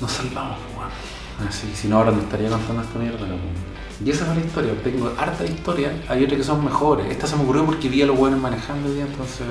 nos 0.00 0.10
salvamos, 0.10 0.58
weón. 0.76 1.48
Así 1.48 1.68
que 1.68 1.76
si 1.76 1.86
no, 1.86 1.98
ahora 1.98 2.10
no 2.10 2.20
estaría 2.20 2.48
contando 2.48 2.82
esta 2.82 2.98
mierda, 2.98 3.20
weón. 3.20 3.74
Y 4.04 4.10
esa 4.10 4.24
fue 4.24 4.34
la 4.34 4.40
historia, 4.40 4.72
tengo 4.82 5.12
harta 5.16 5.44
historia, 5.44 5.92
hay 6.08 6.24
otras 6.24 6.38
que 6.38 6.44
son 6.44 6.64
mejores. 6.64 7.06
Esta 7.08 7.28
se 7.28 7.36
me 7.36 7.44
ocurrió 7.44 7.64
porque 7.64 7.88
vi 7.88 8.02
a 8.02 8.06
los 8.06 8.16
buenos 8.16 8.40
manejando 8.40 8.88
el 8.88 8.96
día, 8.96 9.04
entonces. 9.06 9.46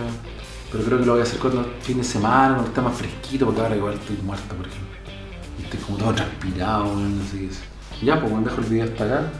Pero 0.69 0.83
creo 0.83 0.99
que 0.99 1.05
lo 1.05 1.13
voy 1.13 1.21
a 1.21 1.23
hacer 1.23 1.39
cuando 1.39 1.65
fin 1.81 1.97
de 1.97 2.03
semana, 2.03 2.55
cuando 2.55 2.67
esté 2.67 2.81
más 2.81 2.95
fresquito, 2.97 3.45
porque 3.45 3.61
ahora 3.61 3.77
igual 3.77 3.93
estoy 3.93 4.17
muerto, 4.17 4.53
por 4.55 4.67
ejemplo. 4.67 4.97
Y 5.59 5.63
estoy 5.63 5.79
como 5.79 5.97
todo 5.97 6.13
transpirado, 6.13 6.83
weón, 6.85 7.21
que 7.31 7.45
eso. 7.45 7.61
Y 8.01 8.05
Ya, 8.05 8.19
pues 8.19 8.29
cuando 8.29 8.49
dejo 8.49 8.61
el 8.61 8.67
video 8.67 8.85
hasta 8.85 9.05
acá. 9.05 9.31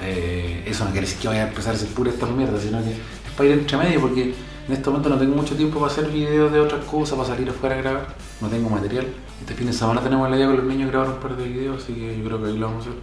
Eh, 0.00 0.64
eso 0.66 0.84
no 0.84 0.90
quiere 0.92 1.06
decir 1.06 1.20
que 1.20 1.28
vaya 1.28 1.44
a 1.44 1.48
empezar 1.48 1.72
a 1.72 1.76
hacer 1.76 1.88
pura 1.88 2.10
esta 2.10 2.26
mierda, 2.26 2.60
sino 2.60 2.82
que 2.84 2.90
es 2.90 2.98
para 3.36 3.48
ir 3.48 3.58
entre 3.58 3.76
medio, 3.76 4.00
porque 4.00 4.34
en 4.66 4.72
este 4.72 4.88
momento 4.88 5.10
no 5.10 5.18
tengo 5.18 5.36
mucho 5.36 5.54
tiempo 5.56 5.78
para 5.78 5.92
hacer 5.92 6.08
videos 6.10 6.50
de 6.52 6.60
otras 6.60 6.84
cosas, 6.84 7.18
para 7.18 7.28
salir 7.28 7.48
afuera 7.48 7.76
a 7.76 7.78
grabar. 7.78 8.16
No 8.40 8.48
tengo 8.48 8.70
material. 8.70 9.06
Este 9.40 9.54
fin 9.54 9.66
de 9.66 9.72
semana 9.72 10.00
tenemos 10.00 10.28
la 10.30 10.36
idea 10.36 10.46
con 10.46 10.56
los 10.56 10.64
niños 10.64 10.90
grabar 10.90 11.10
un 11.10 11.16
par 11.16 11.36
de 11.36 11.44
videos, 11.44 11.82
así 11.82 11.92
que 11.92 12.16
yo 12.16 12.24
creo 12.24 12.42
que 12.42 12.48
ahí 12.48 12.58
lo 12.58 12.66
vamos 12.66 12.86
a 12.86 12.90
hacer. 12.90 13.00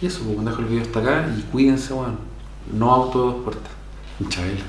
Y 0.00 0.06
eso, 0.06 0.22
pues 0.24 0.44
dejo 0.44 0.58
el 0.60 0.64
video 0.64 0.82
hasta 0.82 1.00
acá 1.00 1.34
y 1.38 1.42
cuídense, 1.42 1.92
weón. 1.92 2.18
No 2.72 2.90
auto 2.90 3.18
dos 3.18 3.34
puertas. 3.44 3.72
Chabela. 4.28 4.62